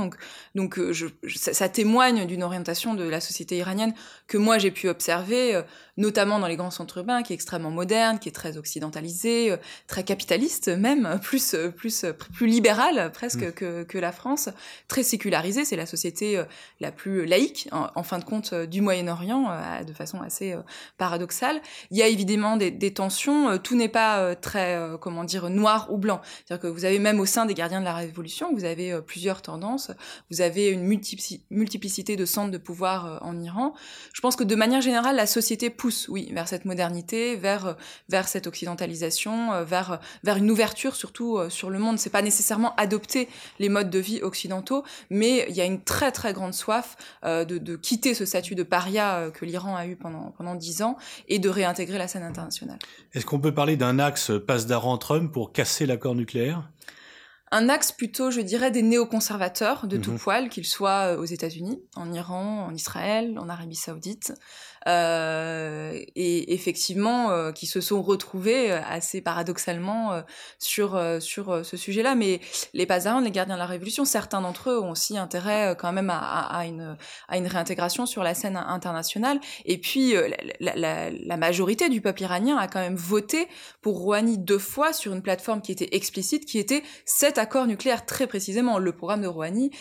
Donc, 0.56 0.80
ça, 1.36 1.70
témoigne 1.70 2.26
d'une 2.26 2.44
orientation 2.44 2.94
de 2.94 3.04
la 3.04 3.20
société 3.20 3.58
iranienne 3.58 3.94
que 4.28 4.38
moi 4.38 4.58
j'ai 4.58 4.72
pu 4.72 4.88
observer, 4.90 5.62
notamment 5.98 6.40
dans 6.40 6.48
les 6.48 6.56
grands 6.56 6.72
centres 6.72 6.98
urbains, 6.98 7.24
qui 7.24 7.34
est 7.34 7.36
extrêmement 7.36 7.72
moderne, 7.72 8.20
qui 8.20 8.30
est 8.30 8.34
très 8.34 8.58
occidentalisé, 8.58 9.56
très 9.88 10.04
capitaliste 10.04 10.70
même, 10.70 11.20
plus, 11.24 11.56
plus, 11.76 12.06
plus 12.34 12.48
libéral 12.48 13.12
presque 13.12 13.44
mmh. 13.44 13.52
que, 13.52 13.84
que 13.84 13.98
la 13.98 14.12
France, 14.12 14.50
très 14.88 15.04
sécularisé. 15.04 15.66
C'est 15.66 15.76
la 15.76 15.86
société 15.86 16.44
la 16.80 16.92
plus 16.92 17.26
laïque 17.26 17.68
en, 17.72 18.04
fin 18.04 18.20
de 18.20 18.24
compte 18.24 18.54
euh, 18.54 18.66
du 18.66 18.82
Moyen-Orient 18.82 19.50
euh, 19.50 19.84
de 19.84 19.94
façon 19.94 20.22
assez 20.22 20.54
euh, 20.54 20.62
paradoxale. 20.98 21.62
Il 21.92 21.98
y 21.98 22.02
a 22.02 22.08
évidemment 22.08 22.58
des, 22.58 22.94
tensions. 22.94 23.58
tout 23.58 23.76
n'est 23.76 23.90
pas 23.90 24.36
très 24.36 24.80
comment 25.02 25.24
dire 25.24 25.50
noir 25.50 25.92
ou 25.92 25.98
blanc. 25.98 26.22
C'est-à-dire 26.24 26.62
que 26.62 26.68
vous 26.68 26.86
avez 26.86 27.00
même 27.00 27.20
au 27.20 27.26
sein 27.26 27.46
des 27.46 27.54
gardiens 27.54 27.80
de 27.80 27.86
la 27.86 27.94
Révolution, 27.94 28.54
vous 28.54 28.64
avez 28.64 29.00
plusieurs 29.02 29.42
tendances. 29.42 29.92
Vous 30.32 30.42
avez 30.42 30.70
une 30.70 30.84
multiplicité 30.84 32.16
de 32.16 32.26
centres 32.26 32.52
de 32.52 32.58
pouvoir 32.58 33.20
en 33.22 33.40
Iran. 33.40 33.74
Je 34.14 34.22
pense 34.22 34.36
que 34.36 34.44
de 34.44 34.56
manière 34.56 34.82
générale, 34.82 35.18
la 35.18 35.28
société 35.28 35.70
pousse, 35.70 35.87
oui, 36.10 36.30
vers 36.34 36.48
cette 36.48 36.66
modernité, 36.66 37.36
vers 37.36 37.76
vers 38.10 38.28
cette 38.28 38.48
occidentalisation, 38.48 39.64
vers 39.64 40.00
vers 40.24 40.38
une 40.38 40.50
ouverture 40.52 40.96
surtout 40.96 41.40
sur 41.50 41.70
le 41.70 41.80
monde. 41.80 42.00
C'est 42.00 42.10
pas 42.10 42.22
nécessairement 42.22 42.76
adopter 42.76 43.28
les 43.60 43.70
modes 43.70 43.90
de 43.90 44.00
vie 44.00 44.22
occidentaux, 44.22 44.84
mais 45.10 45.46
il 45.50 45.56
y 45.56 45.62
a 45.62 45.66
une 45.66 45.82
très 45.82 46.12
très 46.12 46.34
grande 46.34 46.54
soif 46.54 46.96
de 47.24 47.58
de 47.58 47.76
quitter 47.76 48.14
ce 48.14 48.26
statut 48.26 48.56
de 48.56 48.64
paria 48.64 49.18
euh, 49.18 49.32
que 49.32 49.46
l'Iran 49.46 49.76
a 49.76 49.86
eu 49.86 49.96
pendant 49.96 50.34
pendant 50.38 50.56
dix 50.56 50.82
ans 50.82 50.98
et 51.28 51.40
de 51.40 51.50
réintégrer 51.50 51.98
la 51.98 52.08
scène 52.08 52.24
internationale. 52.24 52.80
Est-ce 53.14 53.26
qu'on 53.26 53.40
peut 53.40 53.54
parler 53.54 53.78
d'un 53.78 54.00
axe 54.00 54.32
passe 54.46 54.66
d'Aran-Trump 54.66 55.32
pour 55.32 55.52
casser 55.52 55.86
l'accord 55.86 56.16
nucléaire? 56.16 56.70
Un 57.50 57.70
axe 57.70 57.94
plutôt, 57.94 58.30
je 58.30 58.42
dirais, 58.42 58.72
des 58.72 58.82
néoconservateurs 58.82 59.88
de 59.88 59.96
tout 59.96 60.12
mhm. 60.12 60.20
poil, 60.20 60.50
qu'ils 60.50 60.66
soient 60.66 61.14
euh, 61.14 61.18
aux 61.18 61.26
États-Unis, 61.26 61.82
en 61.96 62.12
Iran, 62.12 62.66
en 62.66 62.74
Israël, 62.74 63.40
en 63.40 63.48
Arabie 63.48 63.78
Saoudite, 63.78 64.34
euh, 64.88 66.00
et 66.16 66.54
effectivement 66.54 67.30
euh, 67.32 67.52
qui 67.52 67.66
se 67.66 67.82
sont 67.82 68.02
retrouvés 68.02 68.72
euh, 68.72 68.80
assez 68.88 69.22
paradoxalement 69.22 70.24
sur 70.60 71.00
sur 71.20 71.66
ce 71.66 71.78
sujet-là. 71.78 72.16
Mais 72.16 72.40
les 72.74 72.86
Pazarans, 72.86 73.20
les 73.20 73.32
gardiens 73.32 73.56
de 73.56 73.60
la 73.60 73.66
Révolution, 73.66 74.06
certains 74.06 74.42
d'entre 74.42 74.70
eux 74.70 74.80
ont 74.80 74.92
aussi 74.92 75.18
intérêt 75.18 75.76
quand 75.78 75.92
même 75.92 76.10
à, 76.10 76.20
à, 76.20 76.66
une 76.66 76.98
à 77.28 77.38
une 77.38 77.48
réintégration 77.48 78.06
sur 78.06 78.24
la 78.24 78.34
scène 78.34 78.58
internationale. 78.58 79.40
Et 79.66 79.78
puis 79.78 80.14
la, 80.60 80.76
la, 80.76 81.10
la, 81.10 81.38
majorité 81.38 81.90
du 81.90 82.02
peuple 82.02 82.24
iranien 82.24 82.58
a 82.58 82.68
quand 82.68 82.80
même 82.80 82.96
voté 82.96 83.48
pour 83.82 83.98
Rouhani 83.98 84.38
deux 84.38 84.60
fois 84.60 84.94
sur 84.94 85.14
une 85.14 85.22
plateforme 85.22 85.62
qui 85.62 85.72
était 85.72 85.96
explicite, 85.96 86.46
qui 86.46 86.60
était 86.60 86.84
cet 87.06 87.38
accord 87.38 87.68
nucléaire 87.68 88.06
très 88.06 88.28
précisément. 88.28 88.80
Le 88.80 88.92
programme 88.92 89.22
de 89.22 89.28
Rouhani 89.28 89.72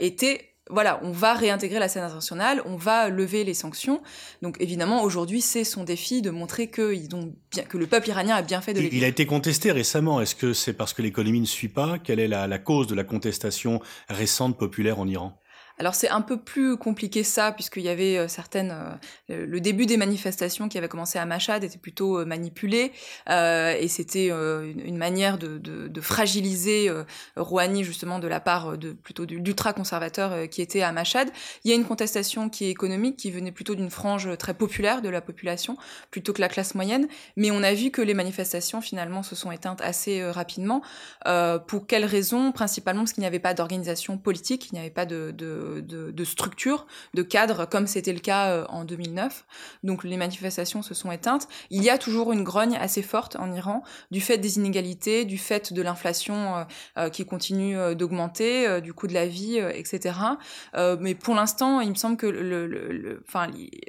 était 0.00 0.53
voilà, 0.70 0.98
on 1.02 1.10
va 1.10 1.34
réintégrer 1.34 1.78
la 1.78 1.88
scène 1.88 2.04
internationale, 2.04 2.62
on 2.64 2.76
va 2.76 3.10
lever 3.10 3.44
les 3.44 3.52
sanctions. 3.52 4.02
Donc 4.40 4.56
évidemment, 4.60 5.02
aujourd'hui, 5.02 5.40
c'est 5.40 5.64
son 5.64 5.84
défi 5.84 6.22
de 6.22 6.30
montrer 6.30 6.68
que, 6.68 6.94
ils 6.94 7.14
ont 7.14 7.34
bien, 7.50 7.64
que 7.64 7.76
le 7.76 7.86
peuple 7.86 8.08
iranien 8.08 8.34
a 8.34 8.42
bien 8.42 8.62
fait 8.62 8.72
de 8.72 8.80
Il, 8.80 8.94
il 8.94 9.04
a 9.04 9.08
été 9.08 9.26
contesté 9.26 9.72
récemment. 9.72 10.20
Est-ce 10.20 10.34
que 10.34 10.54
c'est 10.54 10.72
parce 10.72 10.94
que 10.94 11.02
l'économie 11.02 11.40
ne 11.40 11.46
suit 11.46 11.68
pas? 11.68 11.98
Quelle 11.98 12.18
est 12.18 12.28
la, 12.28 12.46
la 12.46 12.58
cause 12.58 12.86
de 12.86 12.94
la 12.94 13.04
contestation 13.04 13.80
récente 14.08 14.56
populaire 14.58 14.98
en 14.98 15.06
Iran? 15.06 15.38
Alors 15.78 15.94
c'est 15.94 16.08
un 16.08 16.20
peu 16.20 16.36
plus 16.38 16.76
compliqué 16.76 17.24
ça, 17.24 17.52
puisqu'il 17.52 17.82
y 17.82 17.88
avait 17.88 18.16
euh, 18.16 18.28
certaines... 18.28 18.70
Euh, 19.30 19.46
le 19.46 19.60
début 19.60 19.86
des 19.86 19.96
manifestations 19.96 20.68
qui 20.68 20.78
avaient 20.78 20.88
commencé 20.88 21.18
à 21.18 21.26
Machad 21.26 21.64
était 21.64 21.78
plutôt 21.78 22.20
euh, 22.20 22.24
manipulé, 22.24 22.92
et 23.28 23.88
c'était 23.88 24.28
une, 24.28 24.96
manière 24.96 25.38
de, 25.38 25.58
de, 25.58 25.88
de 25.88 26.00
fragiliser 26.00 26.90
Rouhani 27.36 27.84
justement 27.84 28.18
de 28.18 28.28
la 28.28 28.40
part 28.40 28.78
de 28.78 28.92
plutôt 28.92 29.26
d'ultra-conservateurs 29.26 30.48
qui 30.48 30.62
étaient 30.62 30.82
à 30.82 30.92
Machad. 30.92 31.28
Il 31.64 31.70
y 31.70 31.72
a 31.72 31.76
une 31.76 31.84
contestation 31.84 32.48
qui 32.48 32.66
est 32.66 32.70
économique, 32.70 33.16
qui 33.16 33.30
venait 33.30 33.52
plutôt 33.52 33.74
d'une 33.74 33.90
frange 33.90 34.36
très 34.38 34.54
populaire 34.54 35.02
de 35.02 35.08
la 35.08 35.20
population, 35.20 35.76
plutôt 36.10 36.32
que 36.32 36.40
la 36.40 36.48
classe 36.48 36.74
moyenne, 36.74 37.08
mais 37.36 37.50
on 37.50 37.62
a 37.62 37.74
vu 37.74 37.90
que 37.90 38.02
les 38.02 38.14
manifestations 38.14 38.80
finalement 38.80 39.22
se 39.22 39.34
sont 39.34 39.50
éteintes 39.50 39.80
assez 39.80 40.24
rapidement. 40.24 40.82
pour 41.66 41.86
quelles 41.86 42.06
raisons? 42.06 42.52
Principalement 42.52 43.02
parce 43.02 43.12
qu'il 43.12 43.22
n'y 43.22 43.28
avait 43.28 43.38
pas 43.38 43.54
d'organisation 43.54 44.18
politique, 44.18 44.68
il 44.70 44.74
n'y 44.74 44.80
avait 44.80 44.90
pas 44.90 45.06
de, 45.06 45.32
de 45.32 45.63
de, 45.80 46.24
structures, 46.24 46.86
de 47.14 47.22
cadres, 47.22 47.66
comme 47.66 47.86
c'était 47.86 48.12
le 48.12 48.20
cas 48.20 48.50
euh, 48.50 48.64
en 48.68 48.84
2009. 48.84 49.44
Donc 49.82 50.04
les 50.04 50.16
manifestations 50.16 50.82
se 50.82 50.94
sont 50.94 51.12
éteintes. 51.12 51.48
Il 51.70 51.82
y 51.82 51.90
a 51.90 51.98
toujours 51.98 52.32
une 52.32 52.44
grogne 52.44 52.76
assez 52.76 53.02
forte 53.02 53.36
en 53.36 53.52
Iran 53.52 53.82
du 54.10 54.20
fait 54.20 54.38
des 54.38 54.56
inégalités, 54.56 55.24
du 55.24 55.38
fait 55.38 55.72
de 55.72 55.82
l'inflation 55.82 56.56
euh, 56.56 56.64
euh, 56.98 57.08
qui 57.08 57.24
continue 57.24 57.94
d'augmenter, 57.94 58.80
du 58.80 58.92
coût 58.92 59.06
de 59.06 59.14
la 59.14 59.26
vie, 59.26 59.56
etc. 59.56 60.16
mais 61.00 61.14
pour 61.14 61.34
l'instant, 61.34 61.80
il 61.80 61.90
me 61.90 61.94
semble 61.94 62.16
que 62.16 62.26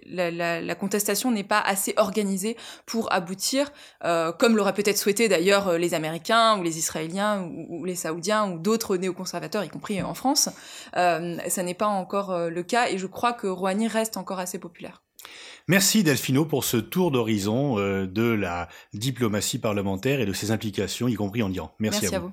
la, 0.07 0.75
contestation 0.75 1.31
n'est 1.31 1.43
pas 1.43 1.59
assez 1.59 1.93
organisée 1.97 2.57
pour 2.85 3.11
aboutir, 3.11 3.71
comme 4.01 4.55
l'auraient 4.55 4.73
peut-être 4.73 4.97
souhaité 4.97 5.27
d'ailleurs 5.27 5.77
les 5.77 5.93
Américains 5.93 6.57
ou 6.57 6.63
les 6.63 6.77
Israéliens 6.77 7.43
ou, 7.69 7.85
les 7.85 7.95
Saoudiens 7.95 8.49
ou 8.49 8.59
d'autres 8.59 8.97
néoconservateurs, 8.97 9.63
y 9.63 9.69
compris 9.69 10.01
en 10.01 10.13
France. 10.13 10.49
ça 10.93 11.63
n'est 11.65 11.73
pas 11.73 11.87
encore 11.87 12.31
euh, 12.31 12.49
le 12.49 12.63
cas 12.63 12.89
et 12.89 12.97
je 12.97 13.07
crois 13.07 13.33
que 13.33 13.47
Rouhani 13.47 13.87
reste 13.87 14.17
encore 14.17 14.39
assez 14.39 14.59
populaire. 14.59 15.03
Merci 15.67 16.03
Delphino 16.03 16.45
pour 16.45 16.63
ce 16.63 16.77
tour 16.77 17.11
d'horizon 17.11 17.79
euh, 17.79 18.05
de 18.05 18.23
la 18.23 18.69
diplomatie 18.93 19.57
parlementaire 19.57 20.19
et 20.19 20.25
de 20.25 20.33
ses 20.33 20.51
implications, 20.51 21.07
y 21.07 21.15
compris 21.15 21.41
en 21.41 21.51
Iran. 21.51 21.73
Merci, 21.79 22.13
à 22.13 22.19
vous. 22.19 22.31